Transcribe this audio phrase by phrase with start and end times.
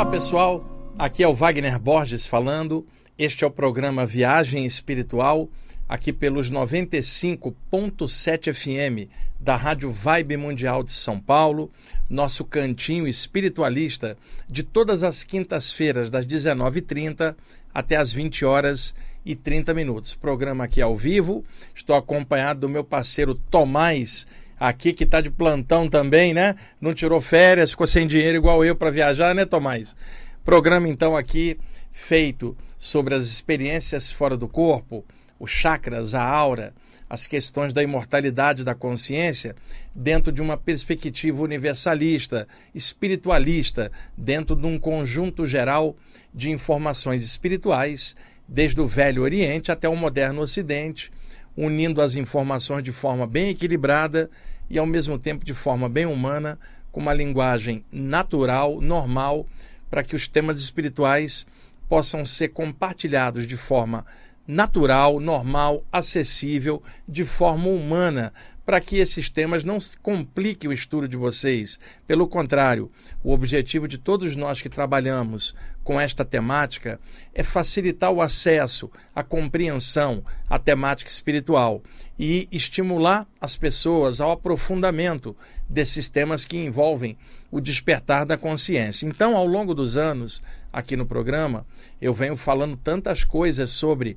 [0.00, 0.64] Olá pessoal,
[0.98, 2.86] aqui é o Wagner Borges falando.
[3.18, 5.46] Este é o programa Viagem Espiritual,
[5.86, 11.70] aqui pelos 95.7 FM da Rádio Vibe Mundial de São Paulo,
[12.08, 14.16] nosso cantinho espiritualista
[14.48, 17.36] de todas as quintas-feiras, das 19h30
[17.74, 20.14] até as 20 horas e 30 minutos.
[20.14, 21.44] Programa aqui ao vivo.
[21.74, 24.26] Estou acompanhado do meu parceiro Tomás,
[24.60, 26.54] aqui que está de plantão também, né?
[26.78, 29.96] Não tirou férias, ficou sem dinheiro igual eu para viajar, né, Tomás?
[30.44, 31.58] Programa então aqui
[31.90, 35.02] feito sobre as experiências fora do corpo,
[35.38, 36.74] os chakras, a aura,
[37.08, 39.56] as questões da imortalidade da consciência
[39.94, 45.96] dentro de uma perspectiva universalista, espiritualista, dentro de um conjunto geral
[46.32, 48.14] de informações espirituais,
[48.46, 51.10] desde o Velho Oriente até o moderno Ocidente,
[51.56, 54.30] unindo as informações de forma bem equilibrada
[54.70, 56.58] e, ao mesmo tempo, de forma bem humana,
[56.92, 59.46] com uma linguagem natural, normal,
[59.90, 61.46] para que os temas espirituais
[61.88, 64.06] possam ser compartilhados de forma
[64.46, 68.32] natural, normal, acessível, de forma humana,
[68.70, 71.80] para que esses temas não compliquem o estudo de vocês.
[72.06, 72.88] Pelo contrário,
[73.20, 77.00] o objetivo de todos nós que trabalhamos com esta temática
[77.34, 81.82] é facilitar o acesso, a compreensão à temática espiritual
[82.16, 85.36] e estimular as pessoas ao aprofundamento
[85.68, 87.18] desses temas que envolvem
[87.50, 89.04] o despertar da consciência.
[89.04, 90.40] Então, ao longo dos anos,
[90.72, 91.66] aqui no programa,
[92.00, 94.16] eu venho falando tantas coisas sobre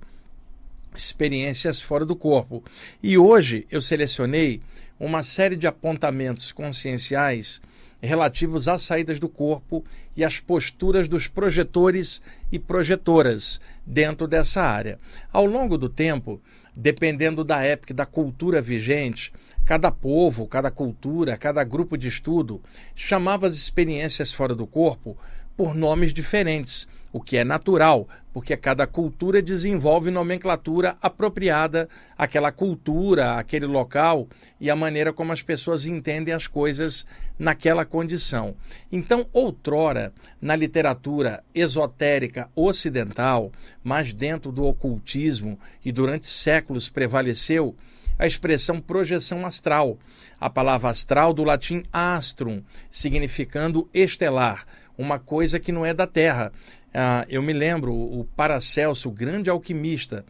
[0.96, 2.64] experiências fora do corpo.
[3.02, 4.62] E hoje eu selecionei
[5.00, 7.62] uma série de apontamentos conscienciais
[8.02, 9.84] relativos às saídas do corpo
[10.16, 12.22] e às posturas dos projetores
[12.52, 15.00] e projetoras dentro dessa área.
[15.32, 16.42] Ao longo do tempo,
[16.76, 19.32] dependendo da época e da cultura vigente,
[19.66, 22.62] cada povo, cada cultura, cada grupo de estudo
[22.94, 25.18] chamava as experiências fora do corpo
[25.56, 31.88] por nomes diferentes o que é natural, porque cada cultura desenvolve nomenclatura apropriada
[32.18, 34.28] àquela cultura, àquele local
[34.60, 37.06] e à maneira como as pessoas entendem as coisas
[37.38, 38.56] naquela condição.
[38.92, 43.52] Então, outrora, na literatura esotérica ocidental,
[43.84, 47.76] mais dentro do ocultismo e durante séculos prevaleceu
[48.18, 49.98] a expressão projeção astral,
[50.40, 54.66] a palavra astral do latim astrum, significando estelar,
[54.98, 56.52] uma coisa que não é da Terra.
[56.94, 60.24] Ah, eu me lembro, o Paracelso, o grande alquimista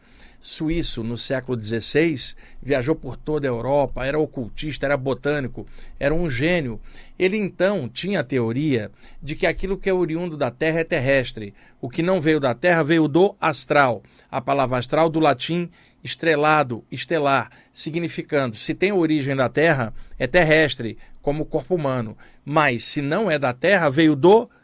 [0.44, 5.66] suíço no século XVI, viajou por toda a Europa, era ocultista, era botânico,
[5.98, 6.82] era um gênio.
[7.18, 8.92] Ele então tinha a teoria
[9.22, 12.54] de que aquilo que é oriundo da Terra é terrestre, o que não veio da
[12.54, 14.04] Terra veio do astral.
[14.30, 15.70] A palavra astral do latim
[16.04, 22.84] estrelado, estelar, significando se tem origem da Terra, é terrestre, como o corpo humano, mas
[22.84, 24.63] se não é da Terra, veio do astral,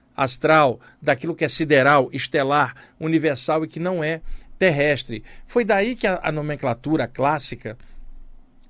[1.02, 4.22] daquilo que é sideral, estelar, universal e que não é
[4.58, 5.24] terrestre.
[5.48, 7.78] Foi daí que a, a nomenclatura clássica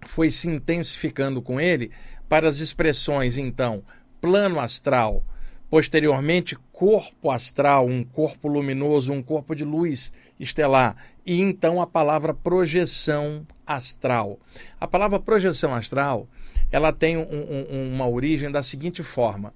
[0.06, 1.92] foi se intensificando com ele
[2.28, 3.84] para as expressões, então,
[4.22, 5.24] plano astral,
[5.70, 10.96] posteriormente corpo astral, um corpo luminoso, um corpo de luz estelar,
[11.26, 14.40] e então a palavra projeção astral.
[14.80, 16.28] A palavra projeção astral
[16.72, 19.54] ela tem um, um, uma origem da seguinte forma: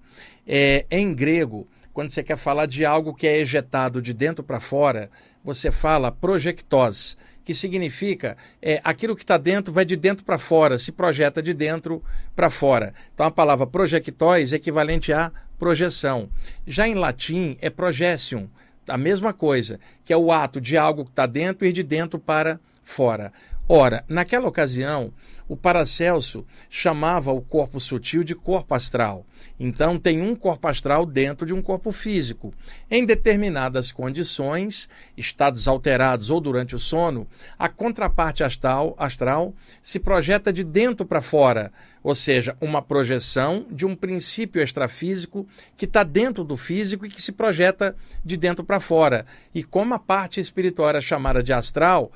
[0.48, 4.60] é, em grego, quando você quer falar de algo que é ejetado de dentro para
[4.60, 5.10] fora,
[5.44, 7.16] você fala projectose,
[7.46, 11.54] que significa é, aquilo que está dentro vai de dentro para fora, se projeta de
[11.54, 12.04] dentro
[12.36, 12.94] para fora.
[13.14, 16.30] Então a palavra projectóis é equivalente a projeção.
[16.66, 18.50] Já em latim é projecium,
[18.88, 22.18] a mesma coisa, que é o ato de algo que está dentro e de dentro
[22.18, 23.32] para fora.
[23.68, 25.14] Ora, naquela ocasião,
[25.48, 29.26] o Paracelso chamava o corpo sutil de corpo astral.
[29.60, 32.54] Então, tem um corpo astral dentro de um corpo físico.
[32.90, 40.52] Em determinadas condições, estados alterados ou durante o sono, a contraparte astral, astral se projeta
[40.52, 46.44] de dentro para fora, ou seja, uma projeção de um princípio extrafísico que está dentro
[46.44, 49.26] do físico e que se projeta de dentro para fora.
[49.54, 52.12] E como a parte espiritual era chamada de astral,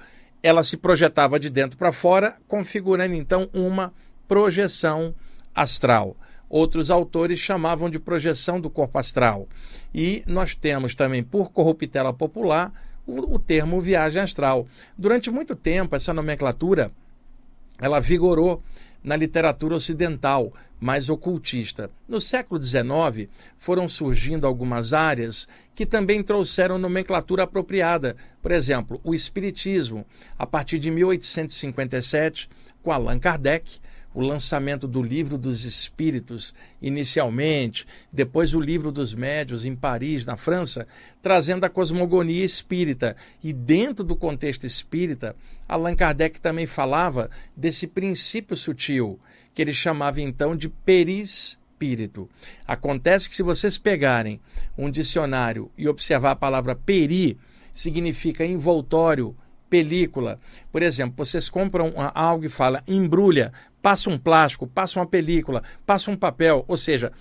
[0.47, 3.93] ela se projetava de dentro para fora, configurando então uma
[4.29, 5.13] projeção
[5.53, 6.15] astral.
[6.49, 9.45] Outros autores chamavam de projeção do corpo astral.
[9.93, 12.71] E nós temos também, por corruptela popular,
[13.05, 14.65] o, o termo viagem astral.
[14.97, 16.93] Durante muito tempo, essa nomenclatura
[17.77, 18.63] ela vigorou
[19.07, 20.51] na literatura ocidental,
[20.81, 21.89] mais ocultista.
[22.09, 28.17] No século XIX, foram surgindo algumas áreas que também trouxeram nomenclatura apropriada.
[28.41, 30.05] Por exemplo, o Espiritismo,
[30.37, 32.49] a partir de 1857,
[32.83, 33.79] com Allan Kardec,
[34.17, 40.35] o lançamento do Livro dos Espíritos, inicialmente, depois o Livro dos Médios em Paris, na
[40.35, 40.87] França,
[41.21, 43.15] trazendo a cosmogonia espírita.
[43.43, 45.35] E dentro do contexto espírita,
[45.69, 49.19] Allan Kardec também falava desse princípio sutil,
[49.53, 52.27] que ele chamava então de perispírito.
[52.67, 54.41] Acontece que se vocês pegarem
[54.75, 57.37] um dicionário e observar a palavra peri,
[57.71, 59.35] significa envoltório,
[59.69, 60.39] película.
[60.71, 63.51] Por exemplo, vocês compram algo e fala embrulha,
[63.81, 67.11] passa um plástico, passa uma película, passa um papel, ou seja,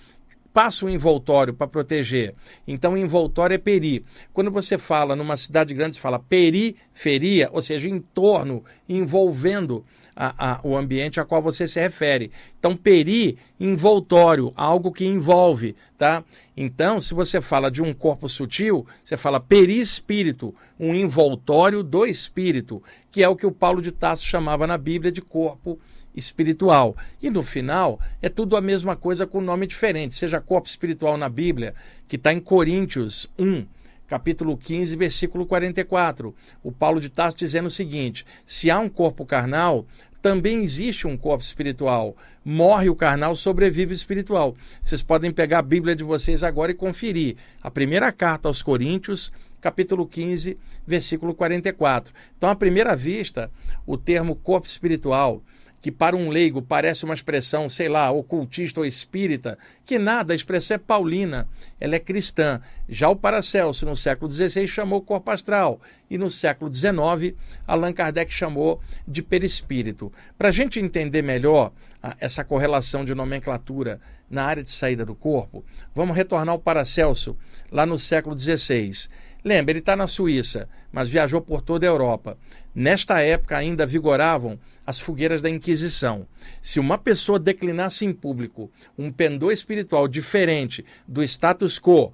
[0.57, 2.33] passa um envoltório para proteger.
[2.67, 4.03] Então, envoltório é peri.
[4.33, 10.53] Quando você fala numa cidade grande, você fala periferia, ou seja, em torno, envolvendo a,
[10.53, 12.31] a, o ambiente a qual você se refere.
[12.57, 16.23] Então, peri, envoltório, algo que envolve, tá?
[16.57, 22.81] Então, se você fala de um corpo sutil, você fala perispírito, um envoltório do espírito,
[23.11, 25.79] que é o que o Paulo de Tarso chamava na Bíblia de corpo
[26.17, 26.97] espiritual.
[27.21, 31.29] E no final, é tudo a mesma coisa com nome diferente, seja corpo espiritual na
[31.29, 31.75] Bíblia,
[32.07, 33.65] que está em Coríntios 1,
[34.07, 36.33] capítulo 15, versículo 44.
[36.63, 39.85] O Paulo de Tarso dizendo o seguinte: se há um corpo carnal,
[40.21, 42.17] também existe um corpo espiritual.
[42.43, 44.55] Morre o carnal, sobrevive o espiritual.
[44.81, 47.37] Vocês podem pegar a Bíblia de vocês agora e conferir.
[47.61, 49.31] A primeira carta aos Coríntios,
[49.61, 52.13] capítulo 15, versículo 44.
[52.37, 53.51] Então, à primeira vista,
[53.85, 55.43] o termo corpo espiritual
[55.87, 60.35] que para um leigo parece uma expressão, sei lá, ocultista ou espírita, que nada, a
[60.35, 61.47] expressão é paulina,
[61.79, 62.59] ela é cristã.
[62.89, 65.79] Já o Paracelso, no século XVI, chamou corpo astral,
[66.09, 70.11] e no século XIX, Allan Kardec chamou de perispírito.
[70.37, 71.71] Para a gente entender melhor
[72.03, 75.63] a, essa correlação de nomenclatura na área de saída do corpo,
[75.95, 77.37] vamos retornar ao Paracelso,
[77.71, 79.07] lá no século XVI.
[79.47, 82.37] Lembra, ele está na Suíça, mas viajou por toda a Europa.
[82.75, 86.27] Nesta época ainda vigoravam as fogueiras da Inquisição.
[86.61, 92.11] Se uma pessoa declinasse em público um pendor espiritual diferente do status quo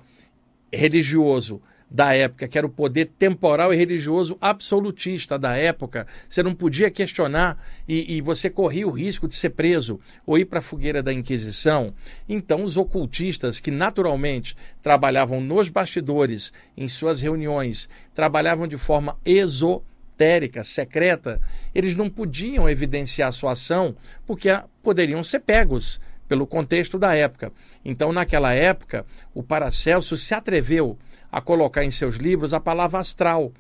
[0.72, 1.60] religioso
[1.94, 6.90] da época, que era o poder temporal e religioso absolutista da época, você não podia
[6.90, 11.04] questionar e, e você corria o risco de ser preso ou ir para a fogueira
[11.04, 11.94] da Inquisição.
[12.28, 20.64] Então, os ocultistas, que naturalmente trabalhavam nos bastidores, em suas reuniões, trabalhavam de forma esotérica,
[20.64, 21.40] secreta,
[21.76, 23.96] eles não podiam evidenciar sua ação
[24.26, 24.50] porque
[24.82, 27.52] poderiam ser pegos pelo contexto da época.
[27.86, 29.06] Então, naquela época,
[29.36, 30.98] o Paracelso se atreveu
[31.34, 33.52] a colocar em seus livros a palavra astral,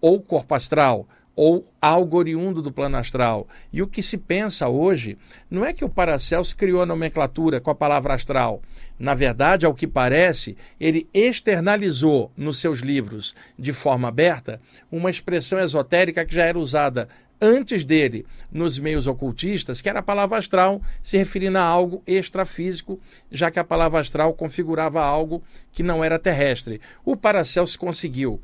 [0.00, 1.06] ou corpo astral,
[1.36, 3.46] ou algo oriundo do plano astral.
[3.72, 5.16] E o que se pensa hoje
[5.48, 8.60] não é que o Paracelso criou a nomenclatura com a palavra astral.
[8.98, 14.60] Na verdade, ao que parece, ele externalizou nos seus livros, de forma aberta,
[14.90, 17.08] uma expressão esotérica que já era usada
[17.40, 23.00] antes dele nos meios ocultistas, que era a palavra astral, se referindo a algo extrafísico,
[23.30, 25.42] já que a palavra astral configurava algo
[25.72, 26.80] que não era terrestre.
[27.04, 28.40] O Paracelso conseguiu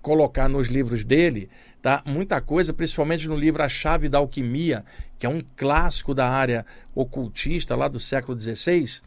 [0.00, 1.48] colocar nos livros dele
[1.80, 4.84] tá, muita coisa, principalmente no livro A Chave da Alquimia,
[5.18, 9.00] que é um clássico da área ocultista lá do século XVI.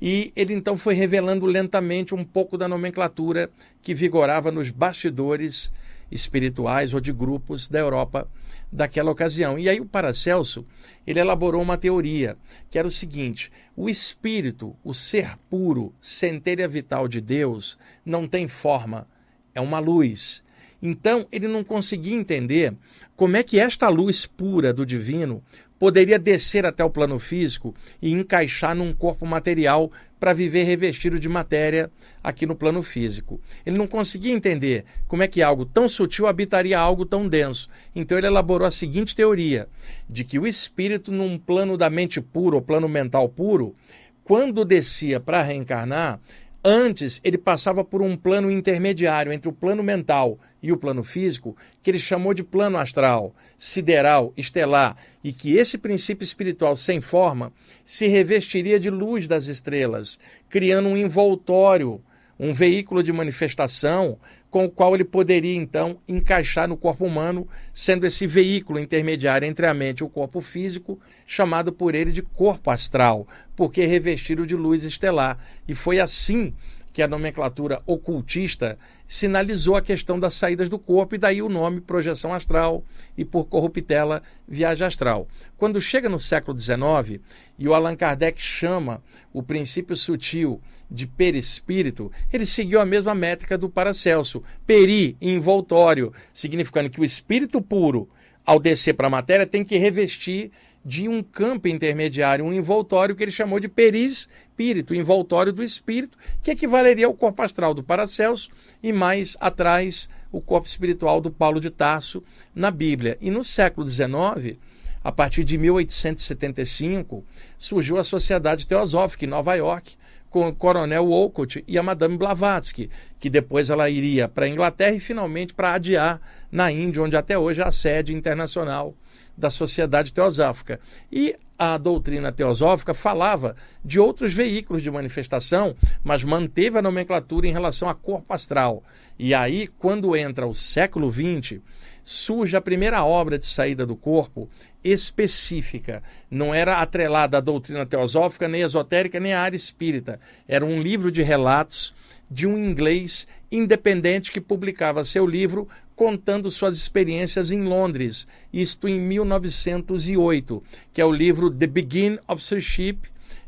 [0.00, 3.50] E ele então foi revelando lentamente um pouco da nomenclatura
[3.82, 5.72] que vigorava nos bastidores
[6.10, 8.28] espirituais ou de grupos da Europa
[8.70, 9.58] daquela ocasião.
[9.58, 10.66] E aí o Paracelso,
[11.06, 12.36] ele elaborou uma teoria,
[12.70, 18.48] que era o seguinte: o espírito, o ser puro, centelha vital de Deus, não tem
[18.48, 19.06] forma,
[19.54, 20.44] é uma luz.
[20.88, 22.72] Então, ele não conseguia entender
[23.16, 25.42] como é que esta luz pura do divino
[25.80, 29.90] poderia descer até o plano físico e encaixar num corpo material
[30.20, 31.90] para viver revestido de matéria
[32.22, 33.40] aqui no plano físico.
[33.66, 37.68] Ele não conseguia entender como é que algo tão sutil habitaria algo tão denso.
[37.92, 39.68] Então ele elaborou a seguinte teoria:
[40.08, 43.74] de que o espírito, num plano da mente pura, ou plano mental puro,
[44.22, 46.20] quando descia para reencarnar,
[46.68, 51.56] Antes, ele passava por um plano intermediário entre o plano mental e o plano físico,
[51.80, 57.52] que ele chamou de plano astral, sideral, estelar, e que esse princípio espiritual sem forma
[57.84, 60.18] se revestiria de luz das estrelas,
[60.48, 62.02] criando um envoltório,
[62.36, 64.18] um veículo de manifestação
[64.56, 69.66] com o qual ele poderia então encaixar no corpo humano, sendo esse veículo intermediário entre
[69.66, 74.56] a mente e o corpo físico, chamado por ele de corpo astral, porque revestido de
[74.56, 75.38] luz estelar.
[75.68, 76.54] E foi assim
[76.96, 81.78] que a nomenclatura ocultista sinalizou a questão das saídas do corpo e daí o nome
[81.78, 82.82] projeção astral
[83.18, 85.28] e por corruptela viagem astral.
[85.58, 87.20] Quando chega no século XIX
[87.58, 90.58] e o Allan Kardec chama o princípio sutil
[90.90, 97.60] de perispírito, ele seguiu a mesma métrica do Paracelso, peri envoltório, significando que o espírito
[97.60, 98.08] puro
[98.46, 100.50] ao descer para a matéria tem que revestir
[100.86, 106.52] de um campo intermediário, um envoltório que ele chamou de perispírito, envoltório do espírito, que
[106.52, 108.50] equivaleria ao corpo astral do Paracelso
[108.80, 112.22] e mais atrás o corpo espiritual do Paulo de Tarso
[112.54, 113.18] na Bíblia.
[113.20, 114.60] E no século XIX,
[115.02, 117.24] a partir de 1875,
[117.58, 119.96] surgiu a Sociedade Teosófica em Nova York,
[120.30, 124.94] com o coronel Wolcott e a Madame Blavatsky, que depois ela iria para a Inglaterra
[124.94, 126.20] e finalmente para Adiar,
[126.52, 128.94] na Índia, onde até hoje é a sede internacional
[129.36, 130.80] da Sociedade Teosófica.
[131.10, 135.74] E a doutrina teosófica falava de outros veículos de manifestação,
[136.04, 138.82] mas manteve a nomenclatura em relação a corpo astral.
[139.18, 141.60] E aí, quando entra o século XX,
[142.04, 144.48] surge a primeira obra de saída do corpo
[144.84, 146.02] específica.
[146.30, 150.20] Não era atrelada à doutrina teosófica, nem esotérica, nem à área espírita.
[150.46, 151.94] Era um livro de relatos
[152.30, 159.00] de um inglês independente que publicava seu livro contando suas experiências em Londres, isto em
[159.00, 160.62] 1908,
[160.92, 162.98] que é o livro The Beginning of Searship,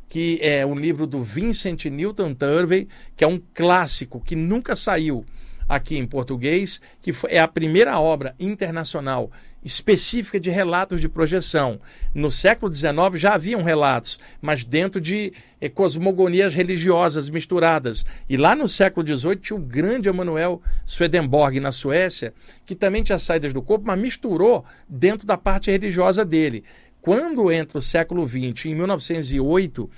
[0.08, 5.26] que é um livro do Vincent Newton Turvey, que é um clássico que nunca saiu
[5.68, 9.30] aqui em português, que é a primeira obra internacional
[9.64, 11.80] específica de relatos de projeção.
[12.14, 18.04] No século XIX já haviam relatos, mas dentro de eh, cosmogonias religiosas misturadas.
[18.28, 22.32] E lá no século XVIII tinha o grande Emanuel Swedenborg na Suécia,
[22.64, 26.64] que também tinha saídas do corpo, mas misturou dentro da parte religiosa dele.
[27.00, 29.90] Quando entra o século XX, em 1908,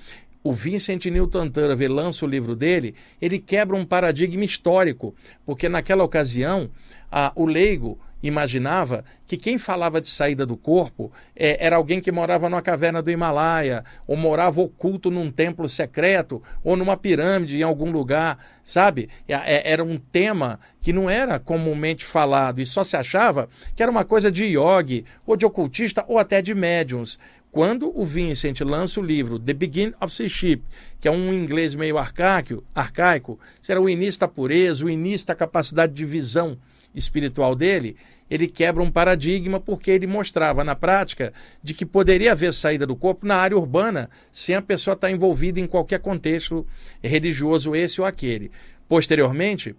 [0.43, 5.13] o Vincent Newton Turvey lança o livro dele, ele quebra um paradigma histórico,
[5.45, 6.69] porque naquela ocasião
[7.11, 12.11] a, o leigo imaginava que quem falava de saída do corpo é, era alguém que
[12.11, 17.63] morava numa caverna do Himalaia, ou morava oculto num templo secreto, ou numa pirâmide em
[17.63, 19.09] algum lugar, sabe?
[19.27, 23.81] É, é, era um tema que não era comumente falado e só se achava que
[23.81, 27.19] era uma coisa de yogi, ou de ocultista, ou até de médiums.
[27.51, 30.63] Quando o Vincent lança o livro The Beginning of Seaship,
[31.01, 35.35] que é um inglês meio arcaico, arcaico, será o início da pureza, o início da
[35.35, 36.57] capacidade de visão
[36.93, 37.95] espiritual dele,
[38.29, 42.95] ele quebra um paradigma porque ele mostrava na prática de que poderia haver saída do
[42.95, 46.65] corpo na área urbana sem a pessoa estar envolvida em qualquer contexto
[47.03, 48.51] religioso esse ou aquele.
[48.87, 49.75] Posteriormente,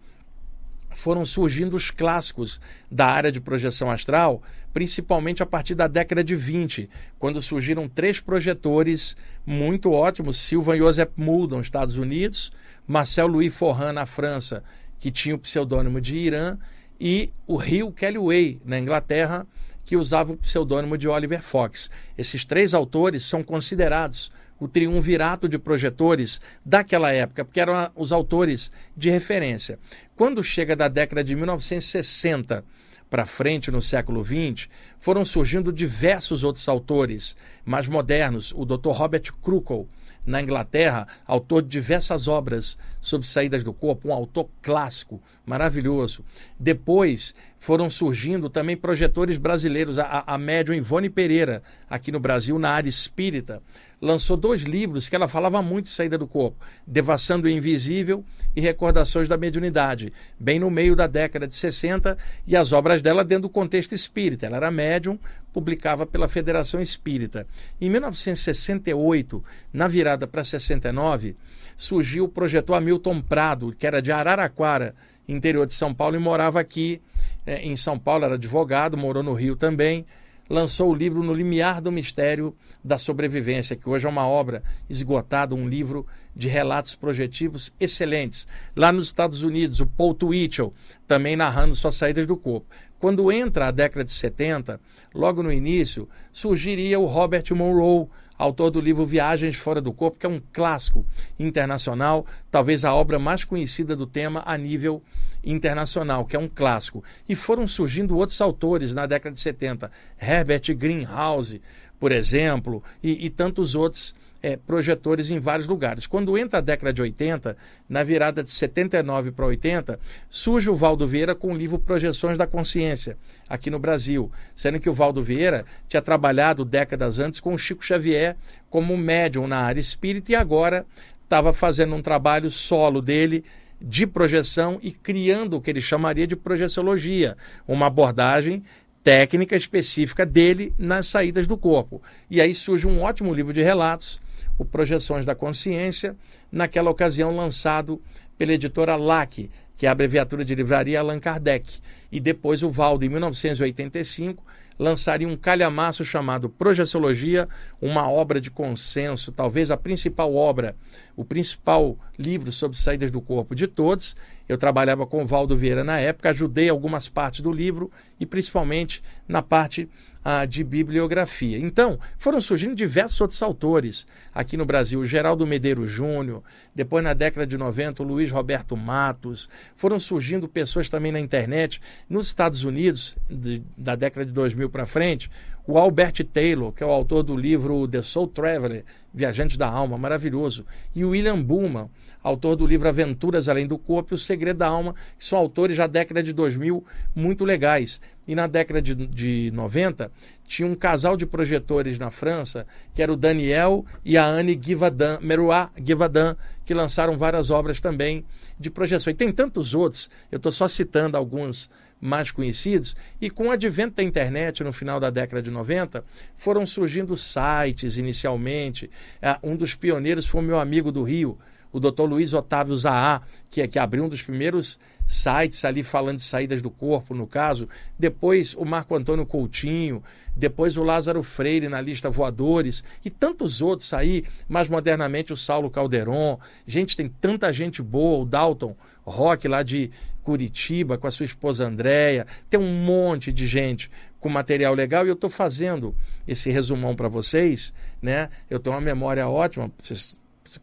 [0.95, 4.43] foram surgindo os clássicos da área de projeção astral,
[4.73, 6.89] principalmente a partir da década de 20,
[7.19, 12.53] quando surgiram três projetores muito ótimos, Sylvan Joseph Mould, nos Estados Unidos,
[12.87, 14.63] Marcel Louis Forran, na França,
[14.99, 16.59] que tinha o pseudônimo de Irã,
[17.05, 19.45] e o Hugh Kellyway, na Inglaterra,
[19.85, 21.91] que usava o pseudônimo de Oliver Fox.
[22.17, 24.31] Esses três autores são considerados
[24.61, 29.81] o triunvirato de projetores daquela época, porque eram os autores de referência.
[30.15, 32.65] Quando chega da década de 1960
[33.11, 34.69] para frente, no século XX,
[35.01, 38.53] foram surgindo diversos outros autores mais modernos.
[38.57, 38.91] O Dr.
[38.91, 39.89] Robert Kruckle,
[40.25, 46.25] na Inglaterra, autor de diversas obras sobre saídas do corpo, um autor clássico, maravilhoso.
[46.59, 52.71] Depois foram surgindo também projetores brasileiros, a, a médium Ivone Pereira, aqui no Brasil, na
[52.71, 53.63] área espírita,
[54.01, 58.25] lançou dois livros que ela falava muito de saída do corpo: Devassando o Invisível
[58.57, 63.25] e Recordações da Mediunidade, bem no meio da década de 60, e as obras dela
[63.25, 64.47] dentro do contexto espírita.
[64.47, 65.17] Ela era médium,
[65.53, 67.47] publicava pela Federação Espírita.
[67.81, 71.37] Em 1968, na virada para 69,
[71.77, 74.97] surgiu o projetor Hamilton Prado, que era de Araraquara,
[75.29, 77.01] interior de São Paulo, e morava aqui
[77.47, 80.07] é, em São Paulo, era advogado, morou no Rio também.
[80.49, 85.55] Lançou o livro No Limiar do Mistério da Sobrevivência, que hoje é uma obra esgotada,
[85.55, 88.47] um livro de relatos projetivos excelentes.
[88.77, 90.75] Lá nos Estados Unidos, o Paul Twitchell,
[91.07, 92.67] também narrando suas saídas do corpo.
[92.99, 94.81] Quando entra a década de 70,
[95.15, 98.09] logo no início, surgiria o Robert Monroe,
[98.43, 101.07] autor do livro Viagens Fora do Corpo, que é um clássico
[101.39, 105.03] internacional, talvez a obra mais conhecida do tema a nível
[105.45, 107.05] internacional, que é um clássico.
[107.29, 111.63] E foram surgindo outros autores na década de 70, Herbert Greenhouse,
[112.01, 116.07] por exemplo, e, e tantos outros é, projetores em vários lugares.
[116.07, 117.57] Quando entra a década de 80,
[117.89, 122.47] na virada de 79 para 80, surge o Valdo Vieira com o livro Projeções da
[122.47, 123.17] Consciência,
[123.49, 127.85] aqui no Brasil, sendo que o Valdo Vieira tinha trabalhado décadas antes com o Chico
[127.85, 128.37] Xavier
[128.69, 130.85] como médium na área espírita e agora
[131.23, 133.45] estava fazendo um trabalho solo dele
[133.81, 138.63] de projeção e criando o que ele chamaria de projeciologia, uma abordagem
[139.03, 142.01] técnica específica dele nas saídas do corpo.
[142.31, 144.21] E aí surge um ótimo livro de relatos
[144.63, 146.17] o Projeções da Consciência,
[146.51, 148.01] naquela ocasião lançado
[148.39, 151.81] pela editora LAC, que é a abreviatura de livraria Allan Kardec.
[152.11, 154.43] E depois o Valdo, em 1985,
[154.79, 157.49] lançaria um calhamaço chamado Projeciologia,
[157.81, 160.77] uma obra de consenso, talvez a principal obra,
[161.17, 164.17] o principal livro sobre saídas do corpo de todos.
[164.49, 169.03] Eu trabalhava com o Valdo Vieira na época, ajudei algumas partes do livro e principalmente
[169.27, 169.89] na parte
[170.25, 171.59] ah, de bibliografia.
[171.59, 176.43] Então, foram surgindo diversos outros autores aqui no Brasil, Geraldo Medeiros Júnior,
[176.75, 181.81] depois na década de 90, o Luiz Roberto Matos, foram surgindo pessoas também na internet,
[182.09, 185.31] nos Estados Unidos, de, da década de 2000 para frente,
[185.67, 188.85] o Albert Taylor, que é o autor do livro The Soul Traveler,
[189.15, 191.89] Viajante da Alma, maravilhoso, e o William Bullman,
[192.23, 195.77] autor do livro Aventuras Além do Corpo e O Segredo da Alma, que são autores
[195.77, 198.01] já da década de 2000 muito legais.
[198.27, 200.11] E na década de, de 90,
[200.47, 205.19] tinha um casal de projetores na França, que era o Daniel e a Anne Givadin,
[205.21, 208.25] Meroy Givadin, que lançaram várias obras também
[208.59, 209.11] de projeção.
[209.11, 213.95] E tem tantos outros, eu estou só citando alguns mais conhecidos, e com o advento
[213.97, 216.05] da internet no final da década de 90,
[216.37, 218.91] foram surgindo sites inicialmente.
[219.21, 221.39] É, um dos pioneiros foi o meu amigo do Rio,
[221.73, 226.19] o doutor Luiz Otávio Zaá, que, é, que abriu um dos primeiros sites ali falando
[226.19, 227.69] de saídas do corpo, no caso.
[227.99, 230.03] Depois o Marco Antônio Coutinho,
[230.35, 235.71] depois o Lázaro Freire na lista Voadores e tantos outros aí, mais modernamente o Saulo
[235.71, 236.39] Calderon.
[236.67, 239.91] Gente, tem tanta gente boa, o Dalton Rock lá de
[240.23, 242.27] Curitiba com a sua esposa Andréia.
[242.49, 245.95] Tem um monte de gente com material legal e eu estou fazendo
[246.27, 248.31] esse resumão para vocês, né?
[248.49, 250.17] Eu tenho uma memória ótima, vocês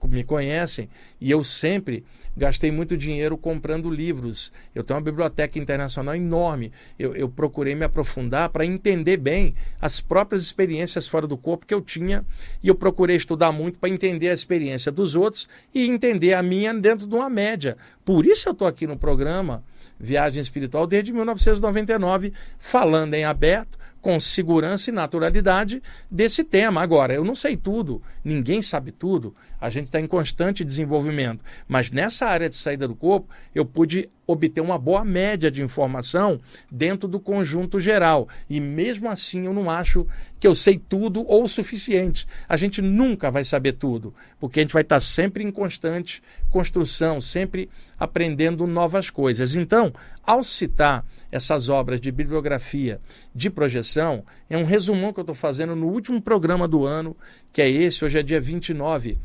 [0.07, 2.03] me conhecem, e eu sempre
[2.35, 4.51] gastei muito dinheiro comprando livros.
[4.73, 6.71] Eu tenho uma biblioteca internacional enorme.
[6.97, 11.73] Eu, eu procurei me aprofundar para entender bem as próprias experiências fora do corpo que
[11.73, 12.25] eu tinha,
[12.63, 16.73] e eu procurei estudar muito para entender a experiência dos outros e entender a minha
[16.73, 17.77] dentro de uma média.
[18.05, 19.63] Por isso eu estou aqui no programa
[19.99, 26.81] Viagem Espiritual desde 1999, falando em aberto, com segurança e naturalidade desse tema.
[26.81, 31.91] Agora, eu não sei tudo, ninguém sabe tudo, a gente está em constante desenvolvimento, mas
[31.91, 36.39] nessa área de saída do corpo, eu pude obter uma boa média de informação
[36.71, 38.29] dentro do conjunto geral.
[38.47, 40.05] E mesmo assim, eu não acho
[40.39, 42.27] que eu sei tudo ou o suficiente.
[42.47, 47.19] A gente nunca vai saber tudo, porque a gente vai estar sempre em constante construção,
[47.19, 47.69] sempre
[47.99, 49.55] aprendendo novas coisas.
[49.55, 49.91] Então,
[50.23, 53.01] ao citar essas obras de bibliografia
[53.33, 57.17] de projeção, é um resumão que eu estou fazendo no último programa do ano,
[57.51, 59.17] que é esse, hoje é dia 29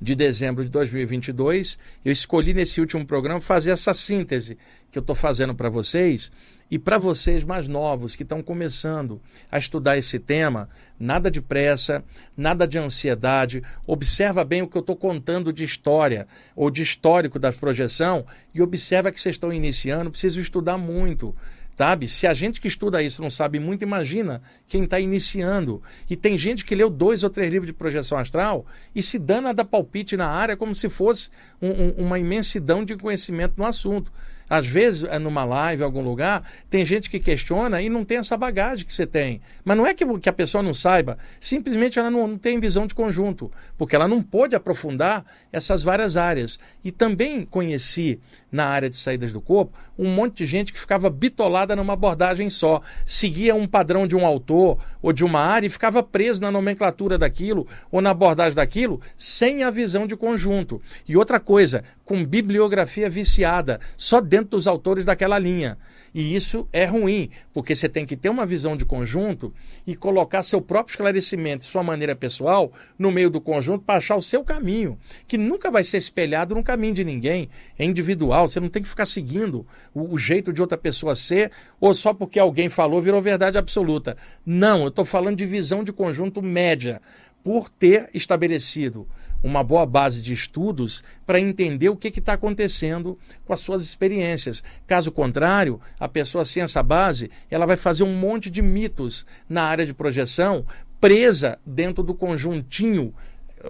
[0.00, 1.78] de dezembro de 2022.
[2.04, 4.56] Eu escolhi nesse último programa fazer essa síntese
[4.90, 6.32] que eu estou fazendo para vocês
[6.70, 12.04] e para vocês mais novos que estão começando a estudar esse tema, nada de pressa,
[12.36, 13.62] nada de ansiedade.
[13.86, 18.62] Observa bem o que eu estou contando de história ou de histórico da projeção e
[18.62, 21.34] observa que vocês estão iniciando, precisam estudar muito
[21.80, 22.06] sabe?
[22.06, 25.82] Se a gente que estuda isso não sabe muito, imagina quem está iniciando.
[26.10, 29.54] E tem gente que leu dois ou três livros de projeção astral e se dana
[29.54, 34.12] da palpite na área como se fosse um, um, uma imensidão de conhecimento no assunto.
[34.50, 38.18] Às vezes, é numa live, em algum lugar, tem gente que questiona e não tem
[38.18, 39.40] essa bagagem que você tem.
[39.64, 42.84] Mas não é que, que a pessoa não saiba, simplesmente ela não, não tem visão
[42.84, 46.58] de conjunto, porque ela não pôde aprofundar essas várias áreas.
[46.82, 51.08] E também conheci, na área de saídas do corpo, um monte de gente que ficava
[51.08, 52.80] bitolada numa abordagem só.
[53.06, 57.16] Seguia um padrão de um autor ou de uma área e ficava preso na nomenclatura
[57.16, 60.80] daquilo ou na abordagem daquilo, sem a visão de conjunto.
[61.08, 65.78] E outra coisa, com bibliografia viciada, só dentro dos autores daquela linha.
[66.14, 69.52] E isso é ruim, porque você tem que ter uma visão de conjunto
[69.86, 74.22] e colocar seu próprio esclarecimento, sua maneira pessoal, no meio do conjunto para achar o
[74.22, 78.68] seu caminho, que nunca vai ser espelhado no caminho de ninguém, é individual, você não
[78.68, 82.68] tem que ficar seguindo o, o jeito de outra pessoa ser, ou só porque alguém
[82.68, 84.16] falou virou verdade absoluta.
[84.44, 87.00] Não, eu estou falando de visão de conjunto média
[87.42, 89.06] por ter estabelecido
[89.42, 94.62] uma boa base de estudos para entender o que está acontecendo com as suas experiências.
[94.86, 99.64] Caso contrário, a pessoa sem essa base, ela vai fazer um monte de mitos na
[99.64, 100.66] área de projeção,
[101.00, 103.14] presa dentro do conjuntinho,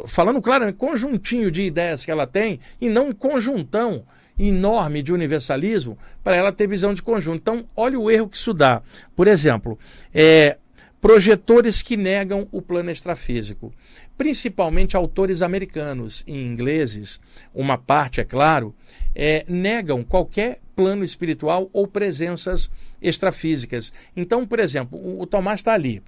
[0.07, 4.05] falando claro, conjuntinho de ideias que ela tem, e não um conjuntão
[4.39, 7.41] enorme de universalismo para ela ter visão de conjunto.
[7.41, 8.83] Então, olha o erro que isso dá.
[9.15, 9.79] Por exemplo,
[10.15, 10.57] é,
[11.01, 13.73] projetores que negam o plano extrafísico,
[14.19, 17.21] principalmente autores americanos e ingleses,
[17.55, 18.75] uma parte, é claro,
[19.15, 23.93] é, negam qualquer plano espiritual ou presenças extrafísicas.
[24.15, 26.03] Então, por exemplo, o, o Tomás está ali.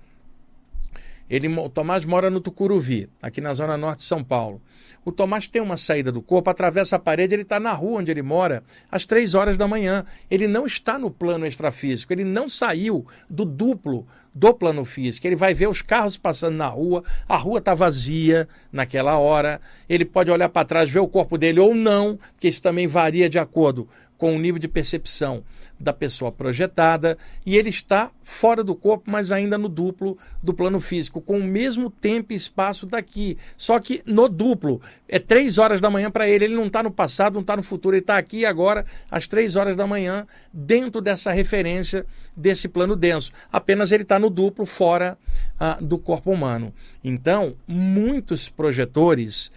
[1.29, 4.61] Ele, o Tomás mora no Tucuruvi, aqui na zona norte de São Paulo.
[5.03, 8.11] O Tomás tem uma saída do corpo, atravessa a parede, ele está na rua onde
[8.11, 10.05] ele mora às três horas da manhã.
[10.31, 15.27] Ele não está no plano extrafísico, ele não saiu do duplo do plano físico.
[15.27, 19.61] Ele vai ver os carros passando na rua, a rua está vazia naquela hora.
[19.89, 23.29] Ele pode olhar para trás, ver o corpo dele ou não, que isso também varia
[23.29, 23.89] de acordo
[24.23, 25.43] com o nível de percepção
[25.81, 30.79] da pessoa projetada, e ele está fora do corpo, mas ainda no duplo do plano
[30.79, 33.37] físico, com o mesmo tempo e espaço daqui.
[33.57, 36.91] Só que no duplo, é três horas da manhã para ele, ele não está no
[36.93, 41.01] passado, não está no futuro, ele está aqui agora, às três horas da manhã, dentro
[41.01, 42.07] dessa referência
[42.37, 43.33] desse plano denso.
[43.53, 45.19] Apenas ele está no duplo, fora
[45.59, 46.73] ah, do corpo humano.
[47.03, 49.51] Então, muitos projetores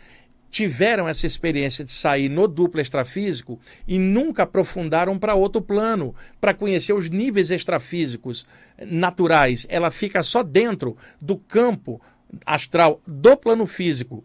[0.55, 6.53] tiveram essa experiência de sair no duplo extrafísico e nunca aprofundaram para outro plano, para
[6.53, 8.47] conhecer os níveis extrafísicos
[8.79, 9.67] naturais.
[9.67, 11.99] Ela fica só dentro do campo
[12.45, 14.23] astral do plano físico,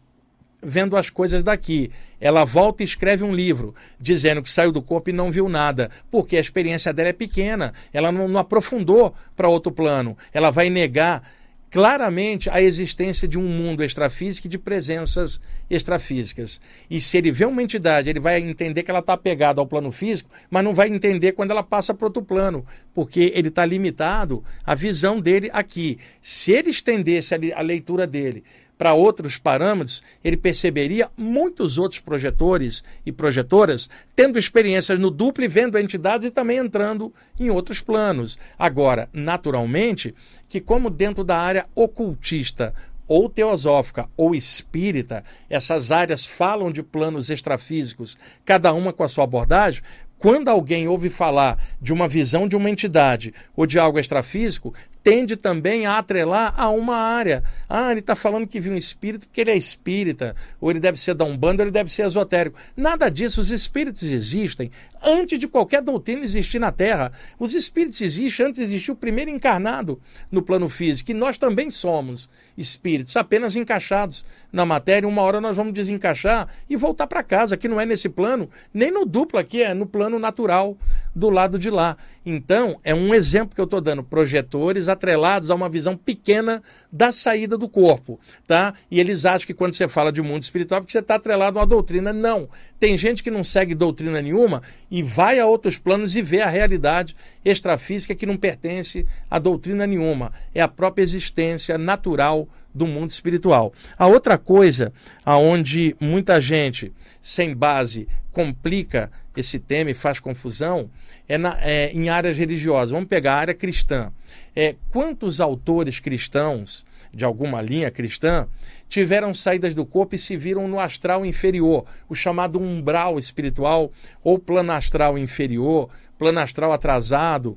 [0.63, 1.91] vendo as coisas daqui.
[2.21, 5.91] Ela volta e escreve um livro dizendo que saiu do corpo e não viu nada,
[6.13, 10.17] porque a experiência dela é pequena, ela não, não aprofundou para outro plano.
[10.33, 11.29] Ela vai negar
[11.71, 16.61] claramente a existência de um mundo extrafísico e de presenças extrafísicas.
[16.91, 19.93] E se ele vê uma entidade, ele vai entender que ela está pegada ao plano
[19.93, 24.43] físico, mas não vai entender quando ela passa para outro plano, porque ele está limitado
[24.65, 25.99] à visão dele aqui.
[26.21, 28.43] Se ele estendesse a leitura dele
[28.81, 35.49] para outros parâmetros, ele perceberia muitos outros projetores e projetoras tendo experiências no duplo e
[35.49, 38.39] vendo entidades e também entrando em outros planos.
[38.59, 40.15] Agora, naturalmente,
[40.49, 42.73] que como dentro da área ocultista
[43.07, 48.17] ou teosófica ou espírita, essas áreas falam de planos extrafísicos,
[48.47, 49.83] cada uma com a sua abordagem,
[50.21, 55.37] quando alguém ouve falar de uma visão de uma entidade ou de algo extrafísico, tende
[55.37, 57.43] também a atrelar a uma área.
[57.69, 61.01] Ah, ele está falando que viu um espírito porque ele é espírita, ou ele deve
[61.01, 62.59] ser da Umbanda, ou ele deve ser esotérico.
[62.77, 64.71] Nada disso, os espíritos existem
[65.03, 67.13] antes de qualquer doutrina existir na Terra.
[67.39, 71.71] Os espíritos existem antes de existir o primeiro encarnado no plano físico, e nós também
[71.71, 75.09] somos espíritos, apenas encaixados na matéria.
[75.09, 78.91] Uma hora nós vamos desencaixar e voltar para casa, que não é nesse plano, nem
[78.91, 80.77] no duplo aqui, é no plano natural
[81.15, 81.97] do lado de lá.
[82.25, 87.13] Então, é um exemplo que eu estou dando, projetores atrelados a uma visão pequena da
[87.13, 88.75] saída do corpo, tá?
[88.91, 91.59] E eles acham que quando você fala de mundo espiritual, é porque você está atrelado
[91.59, 92.13] a uma doutrina.
[92.13, 92.49] Não.
[92.79, 96.49] Tem gente que não segue doutrina nenhuma e vai a outros planos e vê a
[96.49, 100.33] realidade extrafísica que não pertence a doutrina nenhuma.
[100.55, 103.73] É a própria existência natural do mundo espiritual.
[103.99, 104.93] A outra coisa
[105.25, 110.91] aonde muita gente sem base complica esse tema e faz confusão
[111.29, 112.91] é, na, é em áreas religiosas.
[112.91, 114.13] Vamos pegar a área cristã.
[114.55, 118.47] É, quantos autores cristãos de alguma linha cristã
[118.89, 124.39] tiveram saídas do corpo e se viram no astral inferior, o chamado umbral espiritual ou
[124.39, 127.57] plano astral inferior, plano astral atrasado,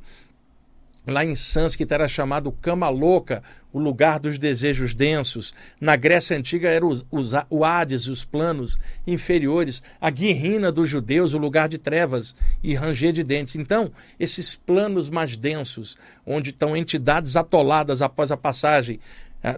[1.05, 5.53] Lá em Sânscrito era chamado Cama Louca, o lugar dos desejos densos.
[5.79, 9.83] Na Grécia Antiga era os, os, o Hades, os planos inferiores.
[9.99, 13.55] A Guirrina dos judeus, o lugar de trevas e ranger de dentes.
[13.55, 18.99] Então, esses planos mais densos, onde estão entidades atoladas após a passagem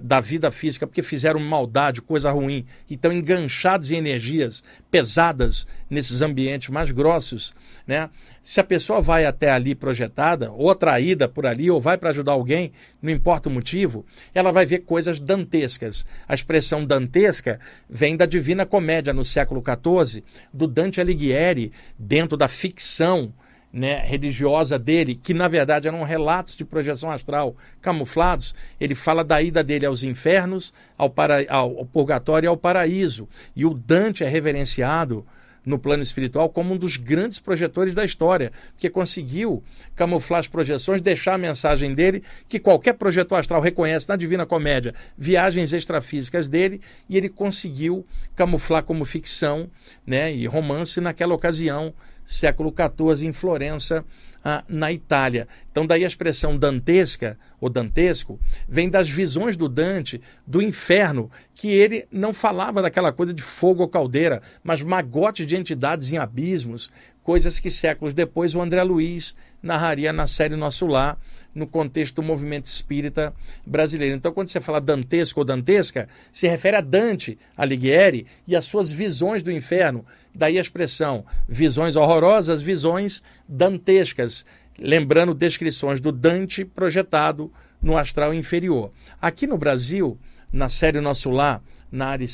[0.01, 6.21] da vida física porque fizeram maldade, coisa ruim, e estão enganchados em energias pesadas nesses
[6.21, 7.53] ambientes mais grossos,
[7.85, 8.09] né?
[8.41, 12.31] Se a pessoa vai até ali projetada, ou atraída por ali, ou vai para ajudar
[12.31, 12.71] alguém,
[13.01, 16.05] não importa o motivo, ela vai ver coisas dantescas.
[16.27, 22.47] A expressão dantesca vem da Divina Comédia no século XIV, do Dante Alighieri, dentro da
[22.47, 23.33] ficção
[23.75, 29.41] né, religiosa dele, que na verdade eram relatos de projeção astral camuflados, ele fala da
[29.41, 33.27] ida dele aos infernos, ao, para, ao, purgatório e ao paraíso.
[33.53, 35.25] E o Dante é reverenciado
[35.65, 39.61] no plano espiritual como um dos grandes projetores da história, que conseguiu
[39.93, 44.93] camuflar as projeções, deixar a mensagem dele, que qualquer projetor astral reconhece na Divina Comédia,
[45.17, 48.05] viagens extrafísicas dele, e ele conseguiu
[48.37, 49.69] camuflar como ficção
[50.07, 51.93] né, e romance naquela ocasião
[52.25, 54.03] século XIV, em Florença,
[54.47, 55.47] ah, na Itália.
[55.71, 61.69] Então, daí a expressão dantesca, ou dantesco, vem das visões do Dante do inferno, que
[61.69, 66.91] ele não falava daquela coisa de fogo ou caldeira, mas magotes de entidades em abismos,
[67.23, 71.17] coisas que séculos depois o André Luiz narraria na série Nosso Lar,
[71.55, 73.33] no contexto do movimento espírita
[73.65, 74.15] brasileiro.
[74.15, 78.91] Então, quando você fala dantesco ou dantesca, se refere a Dante Alighieri e as suas
[78.91, 80.05] visões do inferno.
[80.35, 84.34] Daí a expressão visões horrorosas, visões dantescas,
[84.77, 88.91] lembrando descrições do Dante projetado no astral inferior.
[89.21, 90.17] Aqui no Brasil,
[90.51, 92.27] na série Nosso Lar, na área.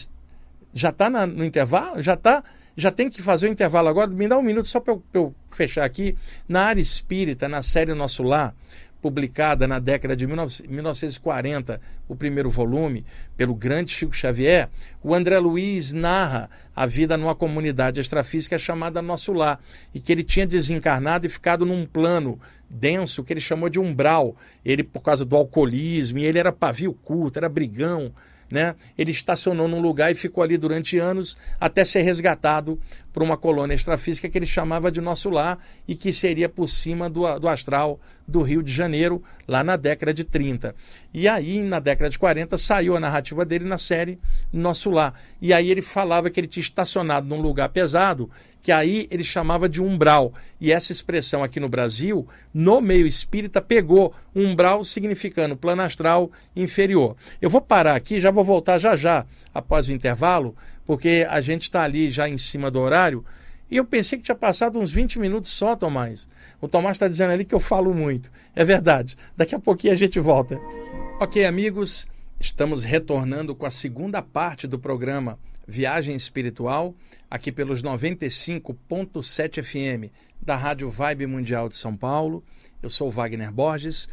[0.73, 2.01] Já está no intervalo?
[2.01, 2.43] Já está
[2.75, 4.09] já tem que fazer o intervalo agora.
[4.09, 6.15] Me dá um minuto só para eu, eu, fechar aqui.
[6.47, 8.55] Na área espírita, na série Nosso Lar,
[9.01, 14.69] publicada na década de 1940, o primeiro volume, pelo grande Chico Xavier,
[15.01, 19.59] o André Luiz narra a vida numa comunidade extrafísica chamada Nosso Lar,
[19.93, 24.35] e que ele tinha desencarnado e ficado num plano denso que ele chamou de umbral.
[24.63, 28.13] Ele, por causa do alcoolismo, e ele era pavio curto, era brigão,
[28.49, 28.75] né?
[28.97, 32.77] Ele estacionou num lugar e ficou ali durante anos até ser resgatado
[33.11, 37.09] por uma colônia extrafísica que ele chamava de Nosso Lar e que seria por cima
[37.09, 40.73] do, do astral do Rio de Janeiro, lá na década de 30.
[41.13, 44.17] E aí, na década de 40, saiu a narrativa dele na série
[44.53, 45.13] Nosso Lar.
[45.41, 48.29] E aí ele falava que ele tinha estacionado num lugar pesado
[48.61, 50.33] que aí ele chamava de umbral.
[50.59, 57.15] E essa expressão aqui no Brasil, no meio espírita, pegou umbral significando plano astral inferior.
[57.41, 61.63] Eu vou parar aqui, já vou voltar já já, após o intervalo, porque a gente
[61.63, 63.25] está ali já em cima do horário.
[63.69, 66.27] E eu pensei que tinha passado uns 20 minutos só, Tomás.
[66.59, 68.31] O Tomás está dizendo ali que eu falo muito.
[68.55, 69.17] É verdade.
[69.35, 70.59] Daqui a pouquinho a gente volta.
[71.19, 72.07] Ok, amigos,
[72.39, 76.93] estamos retornando com a segunda parte do programa Viagem Espiritual,
[77.29, 82.43] aqui pelos 95.7 FM da Rádio Vibe Mundial de São Paulo.
[82.81, 84.09] Eu sou Wagner Borges.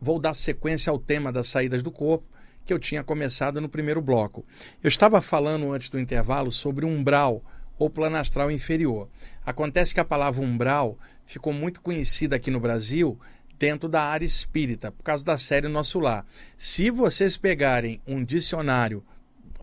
[0.00, 2.32] Vou dar sequência ao tema das saídas do corpo
[2.64, 4.44] que eu tinha começado no primeiro bloco.
[4.82, 7.42] Eu estava falando antes do intervalo sobre umbral
[7.78, 9.08] ou plano astral inferior.
[9.44, 13.18] Acontece que a palavra umbral ficou muito conhecida aqui no Brasil
[13.58, 16.26] dentro da área espírita, por causa da série Nosso Lar.
[16.56, 19.04] Se vocês pegarem um dicionário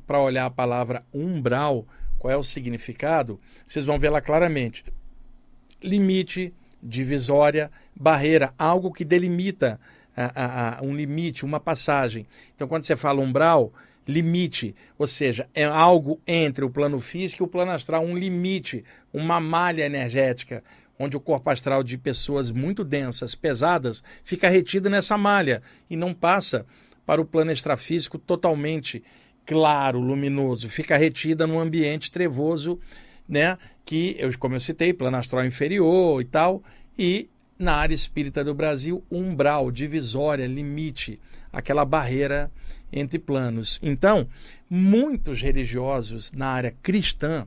[0.08, 1.86] para olhar a palavra umbral,
[2.18, 4.84] qual é o significado, vocês vão lá claramente.
[5.82, 9.80] Limite, divisória, barreira, algo que delimita
[10.16, 12.28] a, a, um limite, uma passagem.
[12.56, 13.74] Então, quando você fala umbral,
[14.08, 18.84] limite, ou seja, é algo entre o plano físico e o plano astral, um limite,
[19.14, 20.64] uma malha energética,
[20.98, 26.14] onde o corpo astral de pessoas muito densas, pesadas, fica retido nessa malha e não
[26.14, 26.66] passa
[27.06, 29.02] para o plano extrafísico totalmente
[29.46, 32.80] claro, luminoso, fica retida num ambiente trevoso,
[33.28, 33.58] né?
[33.86, 36.62] Que, eu, como eu citei, plano astral inferior e tal,
[36.98, 41.20] e na área espírita do Brasil, umbral, divisória, limite,
[41.52, 42.50] aquela barreira
[42.92, 43.80] entre planos.
[43.84, 44.28] Então,
[44.70, 47.46] muitos religiosos na área cristã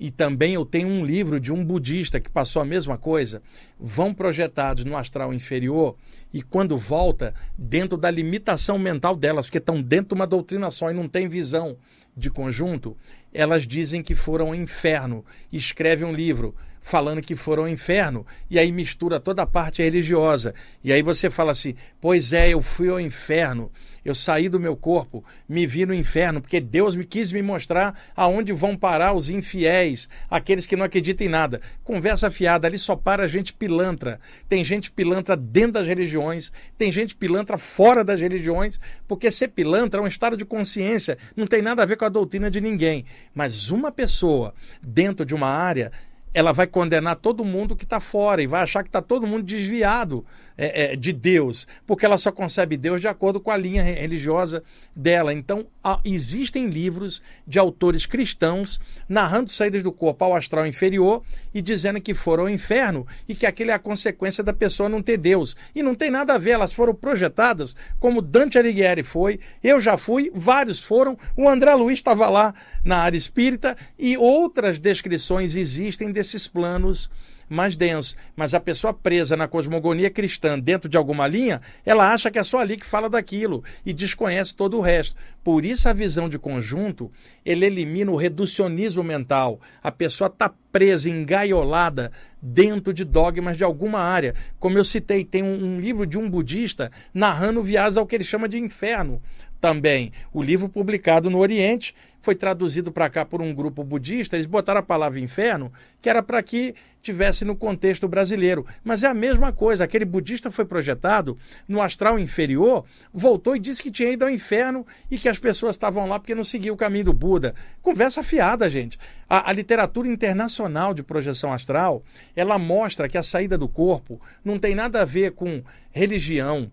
[0.00, 3.42] e também eu tenho um livro de um budista que passou a mesma coisa,
[3.78, 5.94] vão projetados no astral inferior
[6.32, 10.90] e quando volta, dentro da limitação mental delas, porque estão dentro de uma doutrina só
[10.90, 11.76] e não tem visão
[12.16, 12.96] de conjunto,
[13.32, 15.22] elas dizem que foram ao inferno.
[15.52, 20.54] Escreve um livro falando que foram ao inferno e aí mistura toda a parte religiosa.
[20.82, 23.70] E aí você fala assim: "Pois é, eu fui ao inferno.
[24.04, 27.94] Eu saí do meu corpo, me vi no inferno, porque Deus me quis me mostrar
[28.16, 31.60] aonde vão parar os infiéis, aqueles que não acreditam em nada.
[31.84, 34.18] Conversa fiada, ali só para gente pilantra.
[34.48, 40.00] Tem gente pilantra dentro das religiões, tem gente pilantra fora das religiões, porque ser pilantra
[40.00, 43.04] é um estado de consciência, não tem nada a ver com a doutrina de ninguém.
[43.34, 45.92] Mas uma pessoa dentro de uma área
[46.32, 49.42] ela vai condenar todo mundo que está fora e vai achar que está todo mundo
[49.42, 50.24] desviado
[50.56, 54.62] é, é, de Deus, porque ela só concebe Deus de acordo com a linha religiosa
[54.94, 55.32] dela.
[55.32, 61.62] Então, há, existem livros de autores cristãos narrando saídas do corpo ao astral inferior e
[61.62, 65.16] dizendo que foram ao inferno e que aquele é a consequência da pessoa não ter
[65.16, 65.56] Deus.
[65.74, 69.96] E não tem nada a ver, elas foram projetadas como Dante Alighieri foi, eu já
[69.96, 76.12] fui, vários foram, o André Luiz estava lá na área espírita e outras descrições existem
[76.20, 77.10] desses planos
[77.48, 78.16] mais densos.
[78.36, 82.44] Mas a pessoa presa na cosmogonia cristã dentro de alguma linha, ela acha que é
[82.44, 85.16] só ali que fala daquilo e desconhece todo o resto.
[85.42, 87.10] Por isso a visão de conjunto,
[87.44, 89.58] ele elimina o reducionismo mental.
[89.82, 94.34] A pessoa está presa, engaiolada dentro de dogmas de alguma área.
[94.58, 98.24] Como eu citei, tem um, um livro de um budista narrando viagens ao que ele
[98.24, 99.20] chama de inferno
[99.60, 100.12] também.
[100.32, 104.80] O livro publicado no Oriente foi traduzido para cá por um grupo budista, eles botaram
[104.80, 108.66] a palavra inferno, que era para que tivesse no contexto brasileiro.
[108.84, 113.82] Mas é a mesma coisa, aquele budista foi projetado no astral inferior, voltou e disse
[113.82, 116.78] que tinha ido ao inferno e que as pessoas estavam lá porque não seguiam o
[116.78, 117.54] caminho do Buda.
[117.80, 118.98] Conversa fiada, gente.
[119.28, 122.02] A, a literatura internacional de projeção astral,
[122.36, 126.70] ela mostra que a saída do corpo não tem nada a ver com religião,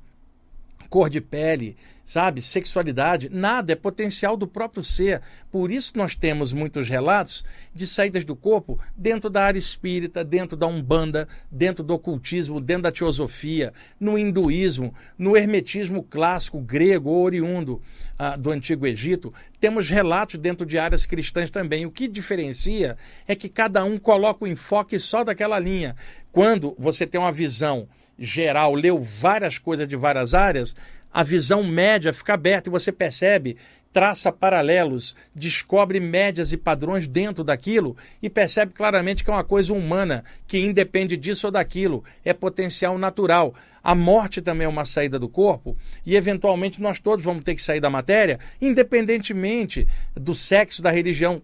[0.89, 2.41] cor de pele, sabe?
[2.41, 5.21] Sexualidade, nada, é potencial do próprio ser.
[5.51, 7.43] Por isso nós temos muitos relatos
[7.75, 12.83] de saídas do corpo dentro da área espírita, dentro da Umbanda, dentro do ocultismo, dentro
[12.83, 17.81] da teosofia, no hinduísmo, no hermetismo clássico grego oriundo
[18.17, 19.33] ah, do Antigo Egito.
[19.59, 21.85] Temos relatos dentro de áreas cristãs também.
[21.85, 22.95] O que diferencia
[23.27, 25.93] é que cada um coloca o enfoque só daquela linha.
[26.31, 27.85] Quando você tem uma visão
[28.17, 30.75] geral, leu várias coisas de várias áreas,
[31.17, 33.57] a visão média fica aberta e você percebe,
[33.91, 39.73] traça paralelos, descobre médias e padrões dentro daquilo e percebe claramente que é uma coisa
[39.73, 43.55] humana, que independe disso ou daquilo, é potencial natural.
[43.83, 45.75] A morte também é uma saída do corpo
[46.05, 51.41] e, eventualmente, nós todos vamos ter que sair da matéria, independentemente do sexo, da religião.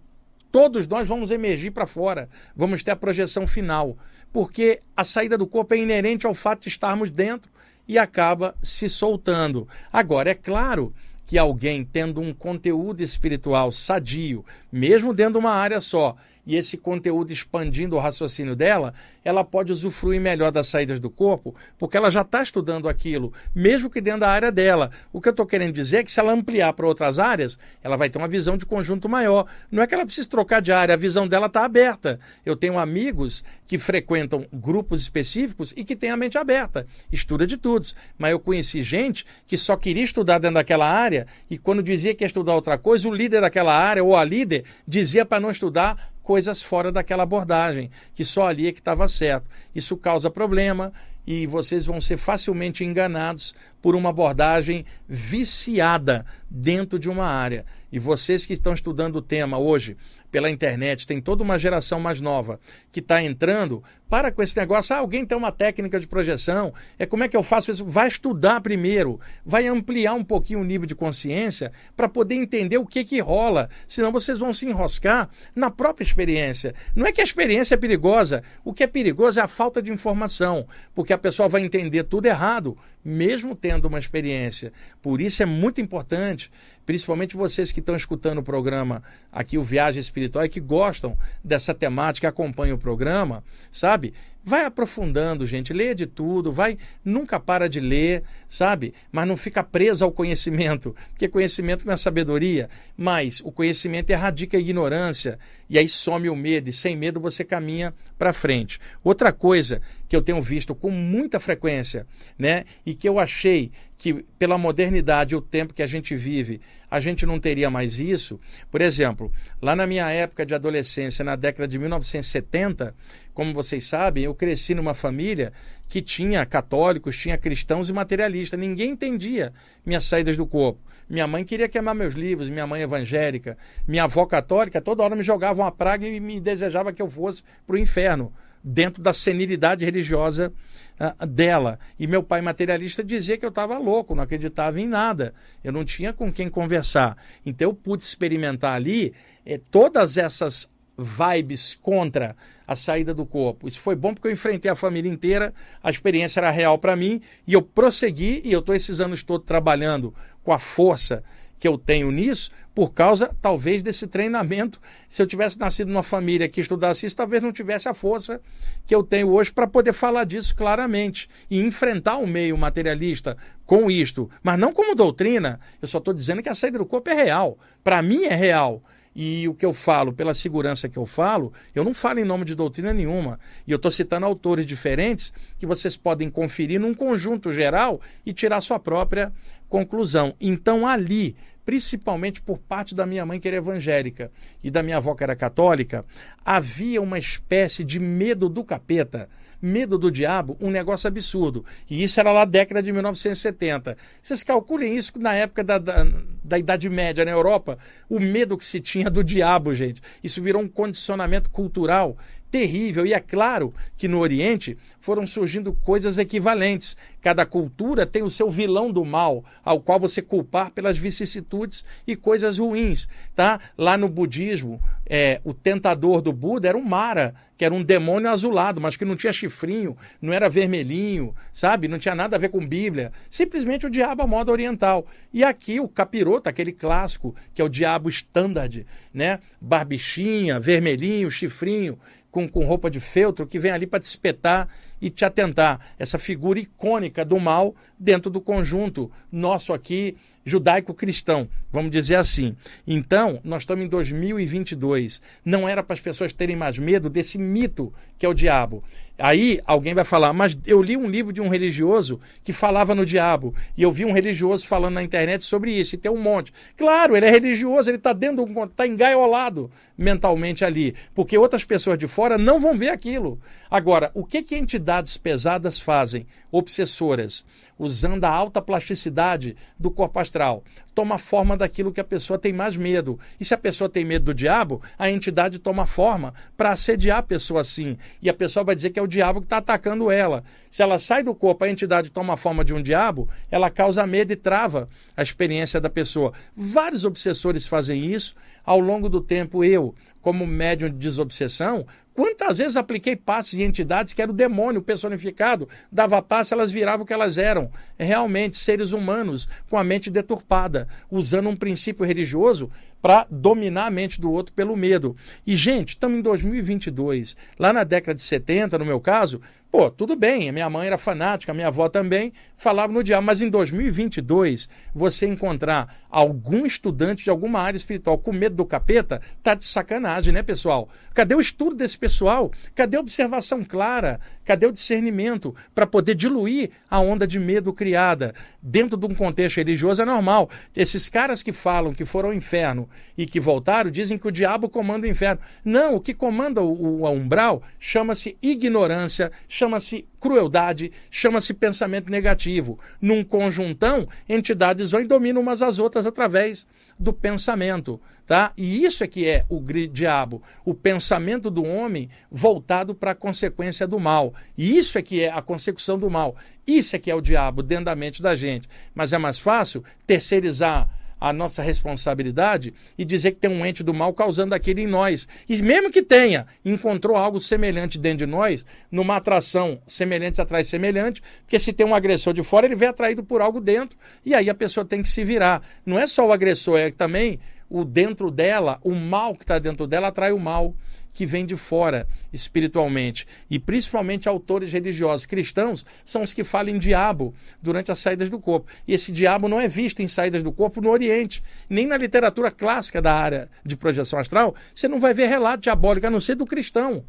[0.52, 3.98] Todos nós vamos emergir para fora, vamos ter a projeção final,
[4.32, 7.52] porque a saída do corpo é inerente ao fato de estarmos dentro
[7.88, 9.67] e acaba se soltando.
[9.91, 10.93] Agora, é claro
[11.26, 16.77] que alguém tendo um conteúdo espiritual sadio, mesmo dentro de uma área só, e esse
[16.77, 22.12] conteúdo expandindo o raciocínio dela, ela pode usufruir melhor das saídas do corpo, porque ela
[22.12, 24.91] já está estudando aquilo, mesmo que dentro da área dela.
[25.12, 27.95] O que eu estou querendo dizer é que se ela ampliar para outras áreas, ela
[27.95, 29.45] vai ter uma visão de conjunto maior.
[29.71, 32.19] Não é que ela precise trocar de área, a visão dela está aberta.
[32.45, 37.58] Eu tenho amigos que frequentam grupos específicos e que têm a mente aberta, estuda de
[37.58, 37.86] tudo.
[38.17, 42.23] Mas eu conheci gente que só queria estudar dentro daquela área e quando dizia que
[42.23, 46.12] ia estudar outra coisa, o líder daquela área ou a líder dizia para não estudar
[46.24, 49.50] coisas fora daquela abordagem, que só ali é que estava certo.
[49.76, 50.92] Isso causa problema
[51.28, 57.66] e vocês vão ser facilmente enganados por uma abordagem viciada dentro de uma área.
[57.92, 59.98] E vocês que estão estudando o tema hoje
[60.34, 62.60] pela internet, tem toda uma geração mais nova
[62.92, 64.96] que está entrando, para com esse negócio.
[64.96, 67.86] Ah, alguém tem uma técnica de projeção, é como é que eu faço isso?
[67.86, 72.86] Vai estudar primeiro, vai ampliar um pouquinho o nível de consciência para poder entender o
[72.86, 73.70] que que rola.
[73.88, 76.74] Senão vocês vão se enroscar na própria experiência.
[76.96, 79.92] Não é que a experiência é perigosa, o que é perigoso é a falta de
[79.92, 84.74] informação, porque a pessoa vai entender tudo errado, mesmo tendo uma experiência.
[85.00, 86.51] Por isso é muito importante change
[86.86, 91.74] principalmente vocês que estão escutando o programa aqui, o Viagem Espiritual, e que gostam dessa
[91.74, 94.13] temática, acompanham o programa, sabe?
[94.46, 98.93] Vai aprofundando, gente, lê de tudo, vai, nunca para de ler, sabe?
[99.10, 104.58] Mas não fica preso ao conhecimento, porque conhecimento não é sabedoria, mas o conhecimento erradica
[104.58, 108.82] a ignorância, e aí some o medo, e sem medo você caminha para frente.
[109.02, 112.06] Outra coisa que eu tenho visto com muita frequência,
[112.38, 116.60] né, e que eu achei que pela modernidade e o tempo que a gente vive,
[116.93, 118.39] a gente não teria mais isso.
[118.69, 122.93] Por exemplo, lá na minha época de adolescência, na década de 1970,
[123.34, 125.51] como vocês sabem, eu cresci numa família
[125.89, 128.60] que tinha católicos, tinha cristãos e materialistas.
[128.60, 129.51] Ninguém entendia
[129.84, 130.79] minhas saídas do corpo.
[131.10, 135.23] Minha mãe queria queimar meus livros, minha mãe evangélica, minha avó católica, toda hora me
[135.23, 138.32] jogava uma praga e me desejava que eu fosse para o inferno
[138.63, 140.54] dentro da senilidade religiosa
[140.99, 141.80] uh, dela.
[141.99, 145.34] E meu pai materialista dizia que eu estava louco, não acreditava em nada.
[145.63, 147.17] Eu não tinha com quem conversar.
[147.45, 149.13] Então eu pude experimentar ali
[149.45, 152.36] eh, todas essas vibes contra
[152.67, 153.67] a saída do corpo.
[153.67, 157.21] Isso foi bom porque eu enfrentei a família inteira, a experiência era real para mim
[157.47, 161.23] e eu prossegui e eu estou esses anos todos trabalhando com a força
[161.60, 164.82] que eu tenho nisso por causa, talvez, desse treinamento.
[165.08, 168.42] Se eu tivesse nascido numa família que estudasse isso, talvez não tivesse a força
[168.86, 173.89] que eu tenho hoje para poder falar disso claramente e enfrentar o meio materialista com
[173.92, 174.30] isto.
[174.42, 177.58] Mas não como doutrina, eu só estou dizendo que a saída do corpo é real.
[177.84, 178.82] Para mim é real.
[179.15, 182.45] E o que eu falo, pela segurança que eu falo, eu não falo em nome
[182.45, 183.39] de doutrina nenhuma.
[183.67, 188.62] E eu estou citando autores diferentes que vocês podem conferir num conjunto geral e tirar
[188.62, 189.32] sua própria
[189.69, 190.36] conclusão.
[190.39, 194.32] Então, ali, principalmente por parte da minha mãe, que era evangélica,
[194.63, 196.06] e da minha avó, que era católica,
[196.43, 199.30] havia uma espécie de medo do capeta,
[199.63, 201.65] medo do diabo, um negócio absurdo.
[201.89, 203.97] E isso era lá década de 1970.
[204.21, 206.06] Vocês calculem isso na época da, da,
[206.43, 207.78] da Idade Média na Europa,
[208.10, 210.02] o medo que se tinha do diabo, gente.
[210.21, 212.17] Isso virou um condicionamento cultural
[212.54, 213.04] terrível.
[213.04, 216.96] E é claro que no Oriente foram surgindo coisas equivalentes.
[217.20, 222.16] Cada cultura tem o seu vilão do mal, ao qual você culpar pelas vicissitudes e
[222.16, 223.10] coisas ruins.
[223.36, 223.60] Tá?
[223.76, 228.30] Lá no budismo, é, o tentador do Buda era um Mara, que era um demônio
[228.30, 231.88] azulado, mas que não tinha chifrinho, não era vermelhinho, sabe?
[231.88, 233.12] Não tinha nada a ver com Bíblia.
[233.32, 235.08] Simplesmente o diabo à moda oriental.
[235.34, 239.40] E aqui o capiroto, aquele clássico, que é o diabo standard, né?
[239.60, 241.98] Barbichinha, vermelhinho, chifrinho
[242.34, 244.67] com, com roupa de feltro que vem ali para te espetar
[245.04, 245.81] e te atentar.
[245.99, 252.56] Essa figura icônica do mal dentro do conjunto nosso aqui judaico-cristão, vamos dizer assim.
[252.85, 255.21] Então, nós estamos em 2022.
[255.43, 258.83] Não era para as pessoas terem mais medo desse mito que é o diabo.
[259.17, 263.06] Aí alguém vai falar, mas eu li um livro de um religioso que falava no
[263.06, 266.51] diabo, e eu vi um religioso falando na internet sobre isso, e tem um monte.
[266.75, 272.08] Claro, ele é religioso, ele está dentro, está engaiolado mentalmente ali, porque outras pessoas de
[272.08, 273.39] fora não vão ver aquilo.
[273.69, 274.56] Agora, o que, que
[274.94, 277.44] entidades pesadas fazem, obsessoras,
[277.79, 280.63] usando a alta plasticidade do corpo astral?
[280.94, 283.19] Toma forma daquilo que a pessoa tem mais medo.
[283.39, 287.23] E se a pessoa tem medo do diabo, a entidade toma forma para assediar a
[287.23, 287.98] pessoa assim.
[288.21, 290.44] E a pessoa vai dizer que é o diabo que está atacando ela.
[290.69, 294.31] Se ela sai do corpo, a entidade toma forma de um diabo, ela causa medo
[294.31, 294.87] e trava
[295.17, 296.33] a experiência da pessoa.
[296.56, 298.35] Vários obsessores fazem isso.
[298.63, 304.14] Ao longo do tempo, eu, como médium de desobsessão, Quantas vezes apliquei passes de entidades
[304.14, 307.72] que era o demônio personificado, dava passe, elas viravam o que elas eram.
[307.98, 312.70] Realmente, seres humanos com a mente deturpada, usando um princípio religioso
[313.04, 315.13] para dominar a mente do outro pelo medo.
[315.45, 317.35] E, gente, estamos em 2022.
[317.60, 320.97] Lá na década de 70, no meu caso, pô, tudo bem, a minha mãe era
[320.97, 327.25] fanática, a minha avó também falava no diabo, mas em 2022, você encontrar algum estudante
[327.25, 330.87] de alguma área espiritual com medo do capeta, tá de sacanagem, né, pessoal?
[331.13, 332.51] Cadê o estudo desse pessoal?
[332.73, 334.19] Cadê a observação clara?
[334.45, 338.33] Cadê o discernimento para poder diluir a onda de medo criada?
[338.62, 340.49] Dentro de um contexto religioso é normal.
[340.73, 342.87] Esses caras que falam que foram ao inferno
[343.17, 345.41] e que voltaram dizem que o diabo comanda o inferno.
[345.63, 352.79] Não, o que comanda o, o umbral chama-se ignorância, chama-se crueldade, chama-se pensamento negativo.
[353.02, 356.65] Num conjuntão, entidades vão e dominam umas às outras através
[356.98, 358.54] do pensamento, tá?
[358.56, 359.60] E isso é que é o
[359.91, 364.33] diabo, o pensamento do homem voltado para a consequência do mal.
[364.58, 366.35] E isso é que é a consecução do mal.
[366.65, 368.69] Isso é que é o diabo dentro da mente da gente.
[368.96, 370.87] Mas é mais fácil terceirizar
[371.24, 375.26] a nossa responsabilidade e dizer que tem um ente do mal causando aquilo em nós.
[375.48, 381.24] E mesmo que tenha, encontrou algo semelhante dentro de nós, numa atração semelhante atrai semelhante,
[381.44, 384.50] porque se tem um agressor de fora, ele vem atraído por algo dentro, e aí
[384.50, 385.62] a pessoa tem que se virar.
[385.86, 389.88] Não é só o agressor, é também o dentro dela, o mal que está dentro
[389.88, 390.76] dela atrai o mal
[391.14, 393.28] que vem de fora espiritualmente.
[393.50, 398.40] E principalmente autores religiosos cristãos são os que falam em diabo durante as saídas do
[398.40, 398.72] corpo.
[398.88, 402.52] E esse diabo não é visto em saídas do corpo no Oriente, nem na literatura
[402.52, 404.56] clássica da área de projeção astral.
[404.74, 407.04] Você não vai ver relato diabólico, a não ser do cristão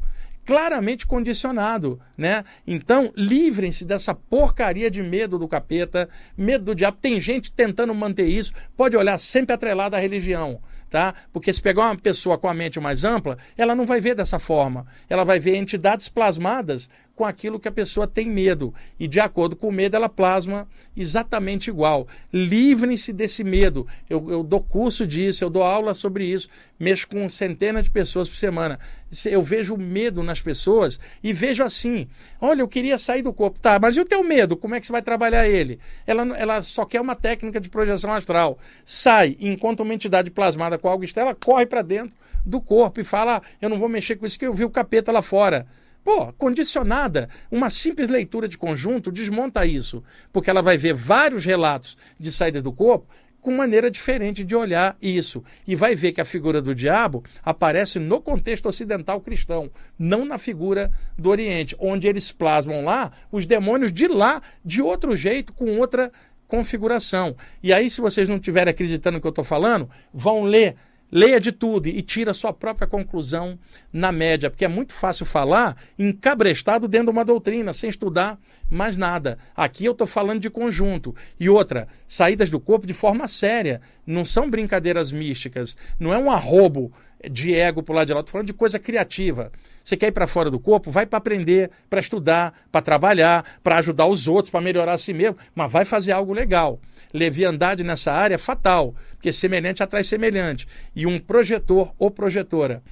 [0.45, 2.45] claramente condicionado, né?
[2.67, 6.99] Então, livrem-se dessa porcaria de medo do capeta, medo do diabo.
[7.01, 10.61] Tem gente tentando manter isso, pode olhar sempre atrelado à religião
[10.95, 11.13] tá?
[11.33, 14.39] Porque se pegar uma pessoa com a mente mais ampla, ela não vai ver dessa
[14.39, 14.87] forma.
[15.09, 18.73] Ela vai ver entidades plasmadas com aquilo que a pessoa tem medo.
[18.99, 22.07] E de acordo com o medo, ela plasma exatamente igual.
[22.31, 23.87] Livrem-se desse medo.
[24.09, 28.27] Eu, eu dou curso disso, eu dou aula sobre isso, mexo com centenas de pessoas
[28.27, 28.79] por semana.
[29.25, 32.07] Eu vejo medo nas pessoas e vejo assim:
[32.41, 33.61] olha, eu queria sair do corpo.
[33.61, 34.57] Tá, mas e o teu medo?
[34.57, 35.79] Como é que você vai trabalhar ele?
[36.05, 38.59] Ela, ela só quer uma técnica de projeção astral.
[38.83, 43.03] Sai, enquanto uma entidade plasmada com algo externo, ela corre para dentro do corpo e
[43.03, 45.65] fala: ah, eu não vou mexer com isso que eu vi o capeta lá fora.
[46.05, 47.27] Pô, condicionada.
[47.49, 52.61] Uma simples leitura de conjunto desmonta isso, porque ela vai ver vários relatos de saída
[52.61, 53.07] do corpo
[53.41, 55.43] com maneira diferente de olhar isso.
[55.67, 60.37] E vai ver que a figura do diabo aparece no contexto ocidental cristão, não na
[60.37, 65.75] figura do Oriente, onde eles plasmam lá os demônios de lá de outro jeito, com
[65.79, 66.11] outra
[66.47, 67.35] configuração.
[67.63, 70.75] E aí, se vocês não estiverem acreditando no que eu estou falando, vão ler
[71.15, 73.57] Leia de tudo e tira a sua própria conclusão
[73.93, 78.37] na média, porque é muito fácil falar encabrestado dentro de uma doutrina, sem estudar
[78.69, 79.37] mais nada.
[79.55, 81.15] Aqui eu estou falando de conjunto.
[81.39, 83.79] E outra, saídas do corpo de forma séria.
[84.05, 86.91] Não são brincadeiras místicas, não é um arrobo
[87.31, 89.53] de ego para o lado de lá, estou falando de coisa criativa.
[89.85, 90.91] Você quer ir para fora do corpo?
[90.91, 95.13] Vai para aprender, para estudar, para trabalhar, para ajudar os outros, para melhorar a si
[95.13, 96.81] mesmo, mas vai fazer algo legal
[97.15, 100.67] leviandade nessa área é fatal, porque semelhante atrai semelhante.
[100.93, 102.83] E um projetor ou projetora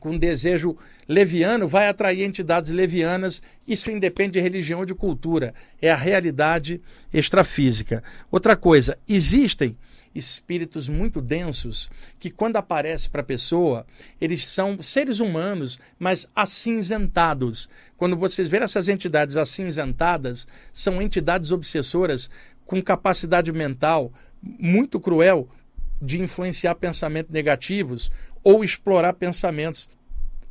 [0.00, 3.42] com desejo leviano vai atrair entidades levianas.
[3.68, 5.54] Isso independe de religião ou de cultura.
[5.80, 6.80] É a realidade
[7.12, 8.02] extrafísica.
[8.30, 9.76] Outra coisa, existem
[10.14, 13.86] espíritos muito densos que, quando aparecem para a pessoa,
[14.20, 17.68] eles são seres humanos, mas acinzentados.
[17.96, 22.30] Quando vocês verem essas entidades acinzentadas, são entidades obsessoras
[22.66, 25.48] com capacidade mental muito cruel
[26.00, 28.10] de influenciar pensamentos negativos
[28.42, 29.88] ou explorar pensamentos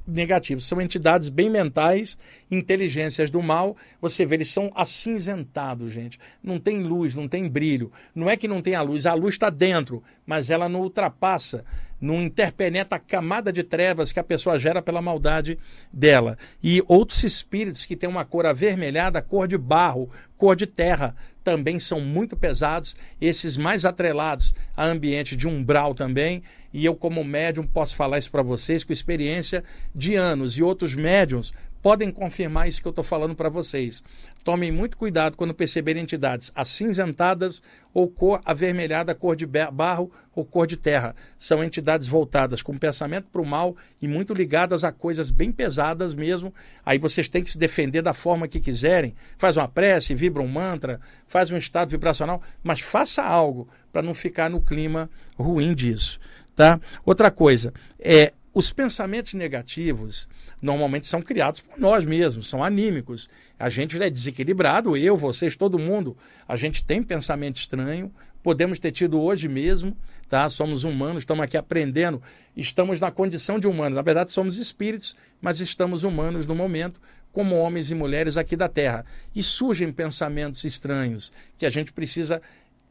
[0.10, 0.68] negativos.
[0.68, 2.18] São entidades bem mentais,
[2.49, 3.76] inteligências do mal.
[4.01, 6.20] Você vê, eles são acinzentados, gente.
[6.43, 7.91] Não tem luz, não tem brilho.
[8.14, 11.64] Não é que não tem a luz, a luz está dentro, mas ela não ultrapassa
[12.01, 15.60] não interpenetra a camada de trevas que a pessoa gera pela maldade
[15.91, 16.38] dela.
[16.64, 21.80] E outros espíritos que têm uma cor avermelhada, cor de barro, cor de terra, também
[21.80, 26.43] são muito pesados, esses mais atrelados a ambiente de umbral também.
[26.74, 29.63] E eu, como médium, posso falar isso para vocês com experiência
[29.93, 30.57] de anos.
[30.57, 34.03] E outros médiums podem confirmar isso que eu estou falando para vocês.
[34.43, 37.61] Tomem muito cuidado quando perceberem entidades acinzentadas
[37.93, 41.15] ou cor avermelhada, cor de barro ou cor de terra.
[41.38, 46.13] São entidades voltadas com pensamento para o mal e muito ligadas a coisas bem pesadas
[46.13, 46.53] mesmo.
[46.86, 49.15] Aí vocês têm que se defender da forma que quiserem.
[49.38, 54.13] Faz uma prece, vibra um mantra, faz um estado vibracional, mas faça algo para não
[54.13, 56.20] ficar no clima ruim disso.
[56.60, 56.78] Tá?
[57.05, 60.28] Outra coisa, é os pensamentos negativos
[60.62, 63.30] normalmente são criados por nós mesmos, são anímicos.
[63.57, 66.18] A gente é desequilibrado, eu, vocês, todo mundo.
[66.45, 68.12] A gente tem pensamento estranho,
[68.43, 69.95] podemos ter tido hoje mesmo,
[70.28, 70.49] tá?
[70.49, 72.22] Somos humanos, estamos aqui aprendendo,
[72.57, 73.95] estamos na condição de humanos.
[73.95, 76.99] Na verdade, somos espíritos, mas estamos humanos no momento,
[77.32, 79.05] como homens e mulheres aqui da Terra.
[79.34, 82.41] E surgem pensamentos estranhos que a gente precisa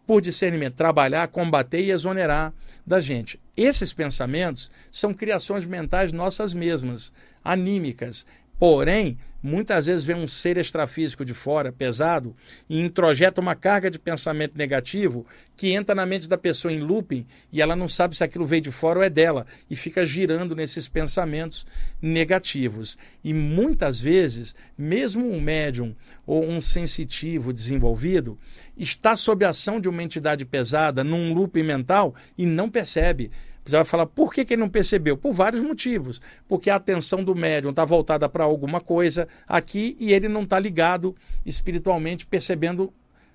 [0.08, 2.54] por discernimento, trabalhar, combater e exonerar
[2.86, 3.38] da gente.
[3.54, 7.12] Esses pensamentos são criações mentais nossas mesmas,
[7.44, 8.24] anímicas.
[8.58, 12.34] Porém, muitas vezes vem um ser extrafísico de fora, pesado,
[12.68, 15.24] e introjeta uma carga de pensamento negativo
[15.56, 18.62] que entra na mente da pessoa em looping e ela não sabe se aquilo veio
[18.62, 21.64] de fora ou é dela, e fica girando nesses pensamentos
[22.02, 22.98] negativos.
[23.22, 25.94] E muitas vezes, mesmo um médium
[26.26, 28.38] ou um sensitivo desenvolvido
[28.76, 33.30] está sob a ação de uma entidade pesada num looping mental e não percebe.
[33.68, 35.14] Você vai falar, por que, que ele não percebeu?
[35.14, 36.22] Por vários motivos.
[36.48, 40.58] Porque a atenção do médium está voltada para alguma coisa aqui e ele não está
[40.58, 41.14] ligado
[41.44, 42.92] espiritualmente, percebendo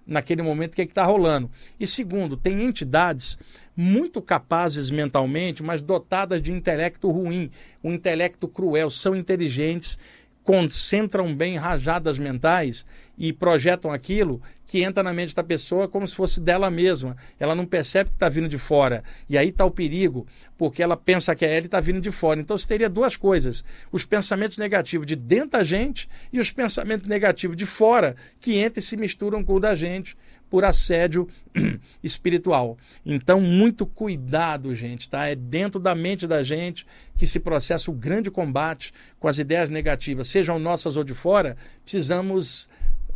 [0.08, 1.52] naquele momento o que é está rolando.
[1.80, 3.38] E segundo, tem entidades
[3.76, 7.52] muito capazes mentalmente, mas dotadas de intelecto ruim,
[7.84, 10.00] um intelecto cruel, são inteligentes,
[10.44, 12.86] concentram bem rajadas mentais
[13.18, 17.16] e projetam aquilo que entra na mente da pessoa como se fosse dela mesma.
[17.40, 19.04] Ela não percebe que está vindo de fora.
[19.30, 20.26] E aí está o perigo,
[20.58, 22.40] porque ela pensa que é ela e está vindo de fora.
[22.40, 27.08] Então você teria duas coisas: os pensamentos negativos de dentro da gente e os pensamentos
[27.08, 30.18] negativos de fora, que entram e se misturam com o da gente
[30.54, 31.28] por assédio
[32.04, 32.78] espiritual.
[33.04, 35.26] Então, muito cuidado, gente, tá?
[35.26, 36.86] É dentro da mente da gente
[37.18, 41.58] que se processa o grande combate com as ideias negativas, sejam nossas ou de fora,
[41.84, 42.70] precisamos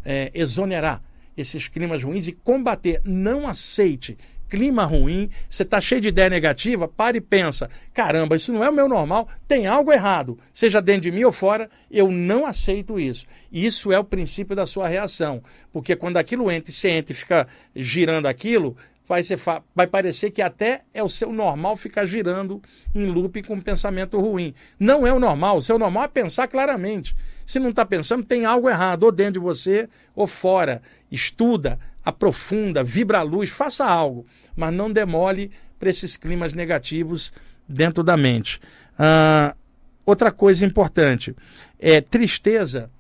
[0.07, 1.03] é, exonerar
[1.35, 3.01] esses climas ruins e combater.
[3.03, 4.17] Não aceite
[4.49, 8.69] clima ruim, você está cheio de ideia negativa, para e pensa: caramba, isso não é
[8.69, 12.97] o meu normal, tem algo errado, seja dentro de mim ou fora, eu não aceito
[12.97, 13.25] isso.
[13.51, 17.15] Isso é o princípio da sua reação, porque quando aquilo entra e você entra e
[17.15, 18.75] fica girando aquilo,
[19.07, 19.39] vai, ser,
[19.73, 22.61] vai parecer que até é o seu normal ficar girando
[22.93, 24.53] em loop com um pensamento ruim.
[24.79, 27.15] Não é o normal, o seu normal é pensar claramente.
[27.45, 30.81] Se não está pensando, tem algo errado, ou dentro de você ou fora.
[31.09, 37.31] Estuda, aprofunda, vibra a luz, faça algo, mas não demole para esses climas negativos
[37.67, 38.59] dentro da mente.
[38.99, 39.55] Ah,
[40.05, 41.33] outra coisa importante
[41.79, 42.91] é tristeza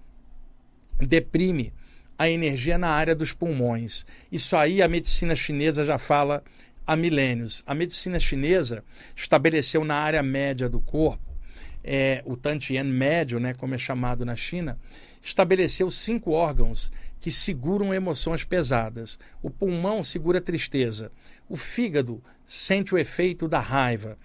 [0.99, 1.73] deprime
[2.17, 4.05] a energia na área dos pulmões.
[4.31, 6.43] Isso aí a medicina chinesa já fala
[6.85, 7.63] há milênios.
[7.67, 8.83] A medicina chinesa
[9.15, 11.27] estabeleceu na área média do corpo,
[11.83, 14.77] é, o Tantien médio, né, como é chamado na China,
[15.21, 19.19] estabeleceu cinco órgãos que seguram emoções pesadas.
[19.41, 21.11] O pulmão segura a tristeza.
[21.47, 24.17] O fígado sente o efeito da raiva.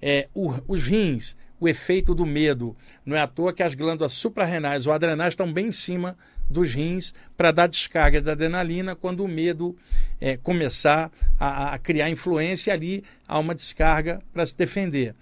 [0.00, 2.76] É, o, os rins, o efeito do medo.
[3.04, 6.16] Não é à toa que as glândulas suprarrenais ou adrenais estão bem em cima
[6.50, 9.76] dos rins para dar descarga da adrenalina quando o medo
[10.20, 15.14] é, começar a, a, criar influência ali há uma descarga para se defender.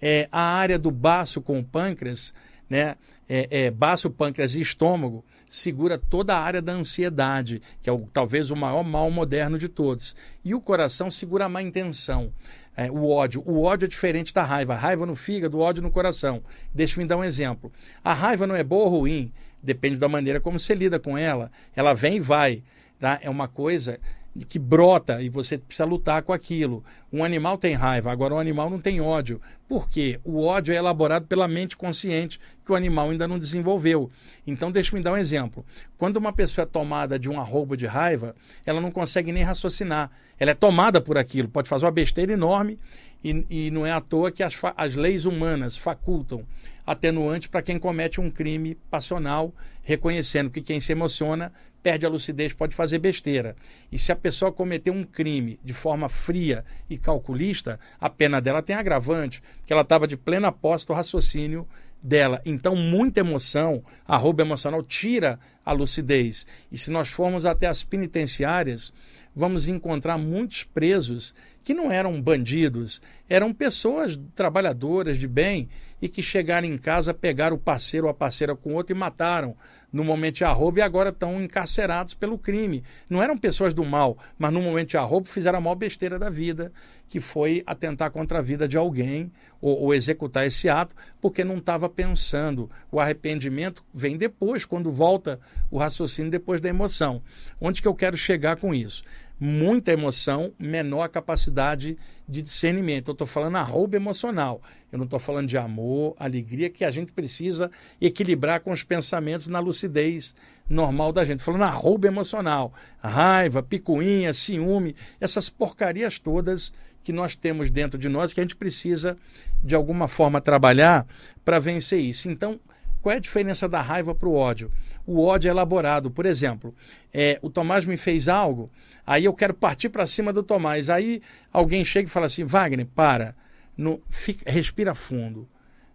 [0.00, 2.32] É, a área do baço com o pâncreas,
[2.70, 2.96] né,
[3.28, 8.08] é, é, baço, pâncreas e estômago, segura toda a área da ansiedade, que é o,
[8.12, 10.14] talvez o maior mal moderno de todos.
[10.44, 12.32] E o coração segura a má intenção.
[12.76, 13.42] É, o ódio.
[13.46, 14.74] O ódio é diferente da raiva.
[14.74, 16.42] A raiva no fígado, o ódio no coração.
[16.74, 17.72] Deixa-me dar um exemplo.
[18.04, 19.32] A raiva não é boa ou ruim,
[19.66, 21.50] depende da maneira como você lida com ela.
[21.74, 22.62] Ela vem e vai.
[22.98, 23.18] Tá?
[23.20, 23.98] É uma coisa
[24.44, 26.84] que brota e você precisa lutar com aquilo.
[27.12, 29.40] Um animal tem raiva, agora um animal não tem ódio.
[29.68, 30.20] Por quê?
[30.24, 34.10] O ódio é elaborado pela mente consciente que o animal ainda não desenvolveu.
[34.46, 35.64] Então, deixa-me dar um exemplo.
[35.96, 40.10] Quando uma pessoa é tomada de um arrobo de raiva, ela não consegue nem raciocinar.
[40.38, 42.78] Ela é tomada por aquilo, pode fazer uma besteira enorme
[43.26, 46.46] E, e não é à toa que as, as leis humanas facultam
[46.86, 49.52] atenuante para quem comete um crime passional,
[49.82, 51.52] reconhecendo que quem se emociona
[51.82, 53.56] perde a lucidez, pode fazer besteira.
[53.90, 58.62] E se a pessoa cometer um crime de forma fria e calculista, a pena dela
[58.62, 61.66] tem agravante, porque ela estava de plena posse do raciocínio
[62.06, 62.40] dela.
[62.46, 66.46] Então, muita emoção, arroba emocional, tira a lucidez.
[66.70, 68.92] E se nós formos até as penitenciárias,
[69.34, 71.34] vamos encontrar muitos presos
[71.64, 75.68] que não eram bandidos, eram pessoas trabalhadoras de bem
[76.00, 79.56] e que chegaram em casa, pegaram o parceiro ou a parceira com outro e mataram
[79.96, 82.84] no momento de arrobo e agora estão encarcerados pelo crime.
[83.08, 86.28] Não eram pessoas do mal, mas no momento de arrobo fizeram a maior besteira da
[86.28, 86.70] vida,
[87.08, 91.56] que foi atentar contra a vida de alguém ou, ou executar esse ato, porque não
[91.56, 92.70] estava pensando.
[92.92, 95.40] O arrependimento vem depois, quando volta
[95.70, 97.22] o raciocínio depois da emoção.
[97.58, 99.02] Onde que eu quero chegar com isso?
[99.38, 103.08] Muita emoção, menor capacidade de discernimento.
[103.08, 104.60] Eu estou falando arroba emocional.
[104.90, 107.70] Eu não estou falando de amor, alegria, que a gente precisa
[108.00, 110.34] equilibrar com os pensamentos na lucidez
[110.68, 111.40] normal da gente.
[111.40, 112.72] Estou falando arroba emocional.
[112.98, 116.72] Raiva, picuinha, ciúme, essas porcarias todas
[117.04, 119.16] que nós temos dentro de nós que a gente precisa,
[119.62, 121.06] de alguma forma, trabalhar
[121.44, 122.28] para vencer isso.
[122.28, 122.58] Então,
[123.06, 124.72] qual é a diferença da raiva para o ódio?
[125.06, 126.10] O ódio é elaborado.
[126.10, 126.74] Por exemplo,
[127.14, 128.68] é, o Tomás me fez algo,
[129.06, 130.90] aí eu quero partir para cima do Tomás.
[130.90, 133.36] Aí alguém chega e fala assim: Wagner, para,
[133.76, 135.48] no, fica, respira fundo,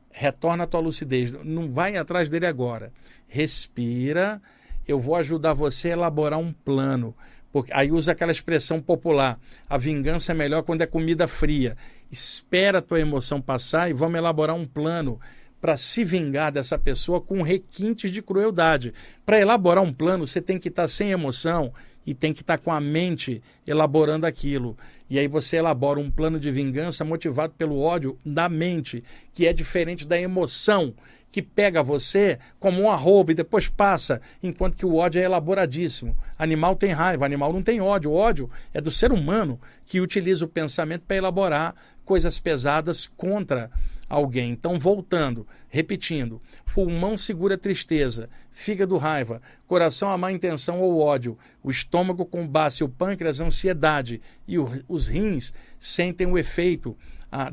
[0.10, 2.94] retorna a tua lucidez, não vai atrás dele agora.
[3.28, 4.42] Respira,
[4.88, 7.14] eu vou ajudar você a elaborar um plano.
[7.52, 9.38] Porque aí usa aquela expressão popular:
[9.70, 11.76] a vingança é melhor quando é comida fria.
[12.10, 15.20] Espera a tua emoção passar e vamos elaborar um plano
[15.62, 18.94] para se vingar dessa pessoa com requintes de crueldade.
[19.26, 21.72] Para elaborar um plano, você tem que estar tá sem emoção
[22.06, 24.76] e tem que estar tá com a mente elaborando aquilo.
[25.08, 29.04] E aí você elabora um plano de vingança motivado pelo ódio da mente,
[29.34, 30.94] que é diferente da emoção
[31.32, 36.16] que pega você como um arroba e depois passa, enquanto que o ódio é elaboradíssimo.
[36.38, 38.12] Animal tem raiva, animal não tem ódio.
[38.12, 43.72] O ódio é do ser humano que utiliza o pensamento para elaborar coisas pesadas contra
[44.12, 44.52] alguém.
[44.52, 46.42] Então, voltando, repetindo:
[46.74, 52.90] pulmão segura tristeza, fígado raiva, coração a má intenção ou ódio, o estômago combate o
[52.90, 56.98] pâncreas ansiedade e o, os rins sentem o efeito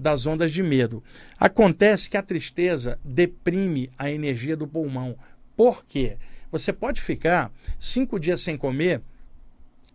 [0.00, 1.04] das ondas de medo.
[1.38, 5.16] Acontece que a tristeza deprime a energia do pulmão.
[5.56, 6.16] Por quê?
[6.50, 9.00] Você pode ficar cinco dias sem comer,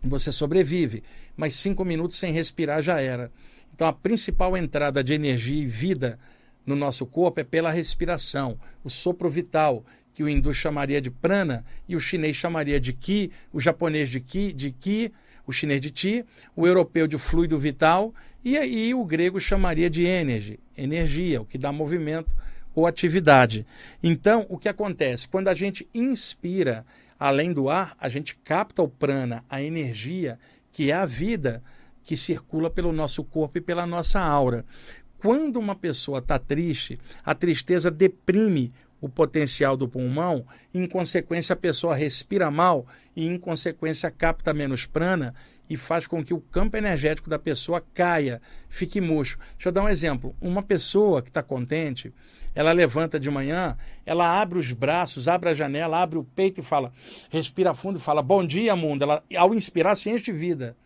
[0.02, 1.02] você sobrevive,
[1.36, 3.30] mas cinco minutos sem respirar já era.
[3.74, 6.18] Então, a principal entrada de energia e vida
[6.66, 9.84] no nosso corpo é pela respiração, o sopro vital,
[10.14, 14.20] que o hindu chamaria de prana e o chinês chamaria de ki, o japonês de
[14.20, 15.12] ki, de ki,
[15.46, 20.04] o chinês de ti, o europeu de fluido vital e aí o grego chamaria de
[20.04, 22.34] energy, energia, o que dá movimento
[22.74, 23.66] ou atividade.
[24.02, 25.28] Então, o que acontece?
[25.28, 26.84] Quando a gente inspira,
[27.18, 30.38] além do ar, a gente capta o prana, a energia,
[30.72, 31.62] que é a vida
[32.04, 34.64] que circula pelo nosso corpo e pela nossa aura
[35.24, 38.70] quando uma pessoa está triste, a tristeza deprime
[39.00, 40.44] o potencial do pulmão,
[40.74, 45.34] em consequência a pessoa respira mal e em consequência capta menos prana
[45.68, 49.38] e faz com que o campo energético da pessoa caia, fique murcho.
[49.54, 50.36] Deixa eu dar um exemplo.
[50.42, 52.12] Uma pessoa que está contente,
[52.54, 56.62] ela levanta de manhã, ela abre os braços, abre a janela, abre o peito e
[56.62, 56.92] fala,
[57.30, 59.04] respira fundo e fala, bom dia, mundo.
[59.04, 60.76] Ela, ao inspirar, se enche de vida.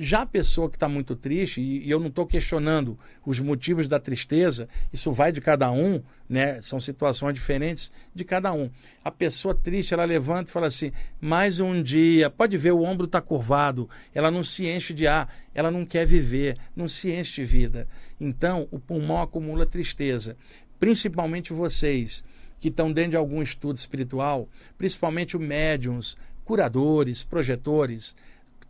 [0.00, 2.96] Já a pessoa que está muito triste, e, e eu não estou questionando
[3.26, 6.60] os motivos da tristeza, isso vai de cada um, né?
[6.60, 8.70] São situações diferentes de cada um.
[9.02, 13.06] A pessoa triste, ela levanta e fala assim: mais um dia, pode ver, o ombro
[13.06, 17.42] está curvado, ela não se enche de ar, ela não quer viver, não se enche
[17.42, 17.88] de vida.
[18.20, 20.36] Então, o pulmão acumula tristeza.
[20.78, 22.22] Principalmente vocês
[22.60, 28.14] que estão dentro de algum estudo espiritual, principalmente os médiums, curadores, projetores,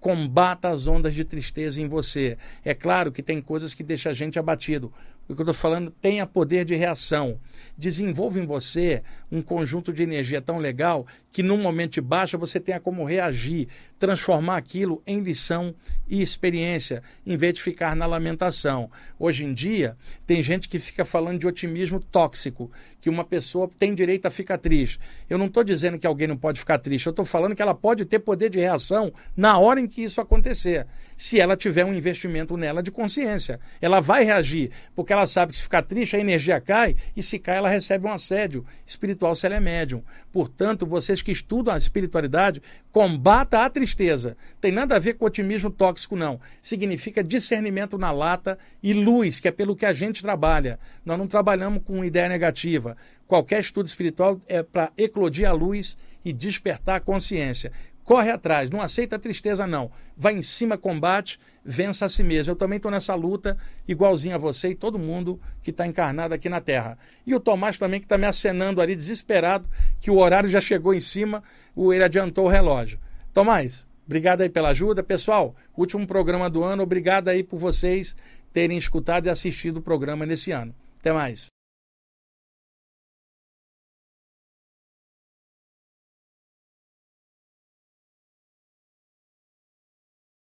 [0.00, 2.36] combata as ondas de tristeza em você.
[2.64, 4.92] É claro que tem coisas que deixam a gente abatido.
[5.28, 7.38] O que eu estou falando tenha poder de reação.
[7.76, 12.58] Desenvolva em você um conjunto de energia tão legal que num momento de baixa você
[12.58, 13.68] tenha como reagir,
[13.98, 15.74] transformar aquilo em lição
[16.08, 18.90] e experiência, em vez de ficar na lamentação.
[19.18, 22.70] Hoje em dia, tem gente que fica falando de otimismo tóxico,
[23.00, 24.98] que uma pessoa tem direito a ficar triste.
[25.28, 27.74] Eu não estou dizendo que alguém não pode ficar triste, eu estou falando que ela
[27.74, 31.94] pode ter poder de reação na hora em que isso acontecer, se ela tiver um
[31.94, 33.60] investimento nela de consciência.
[33.80, 37.22] Ela vai reagir, porque ela ela sabe que se ficar triste, a energia cai, e
[37.22, 40.02] se cai, ela recebe um assédio espiritual se ela é médium.
[40.32, 44.36] Portanto, vocês que estudam a espiritualidade, combata a tristeza.
[44.60, 46.40] Tem nada a ver com otimismo tóxico, não.
[46.62, 50.78] Significa discernimento na lata e luz, que é pelo que a gente trabalha.
[51.04, 52.96] Nós não trabalhamos com ideia negativa.
[53.26, 57.72] Qualquer estudo espiritual é para eclodir a luz e despertar a consciência
[58.08, 59.90] corre atrás, não aceita a tristeza, não.
[60.16, 62.52] Vai em cima, combate, vença a si mesmo.
[62.52, 63.54] Eu também estou nessa luta,
[63.86, 66.96] igualzinho a você e todo mundo que está encarnado aqui na Terra.
[67.26, 69.68] E o Tomás também, que está me acenando ali, desesperado,
[70.00, 71.42] que o horário já chegou em cima,
[71.76, 72.98] ele adiantou o relógio.
[73.34, 75.02] Tomás, obrigado aí pela ajuda.
[75.02, 78.16] Pessoal, último programa do ano, obrigado aí por vocês
[78.54, 80.74] terem escutado e assistido o programa nesse ano.
[80.98, 81.57] Até mais.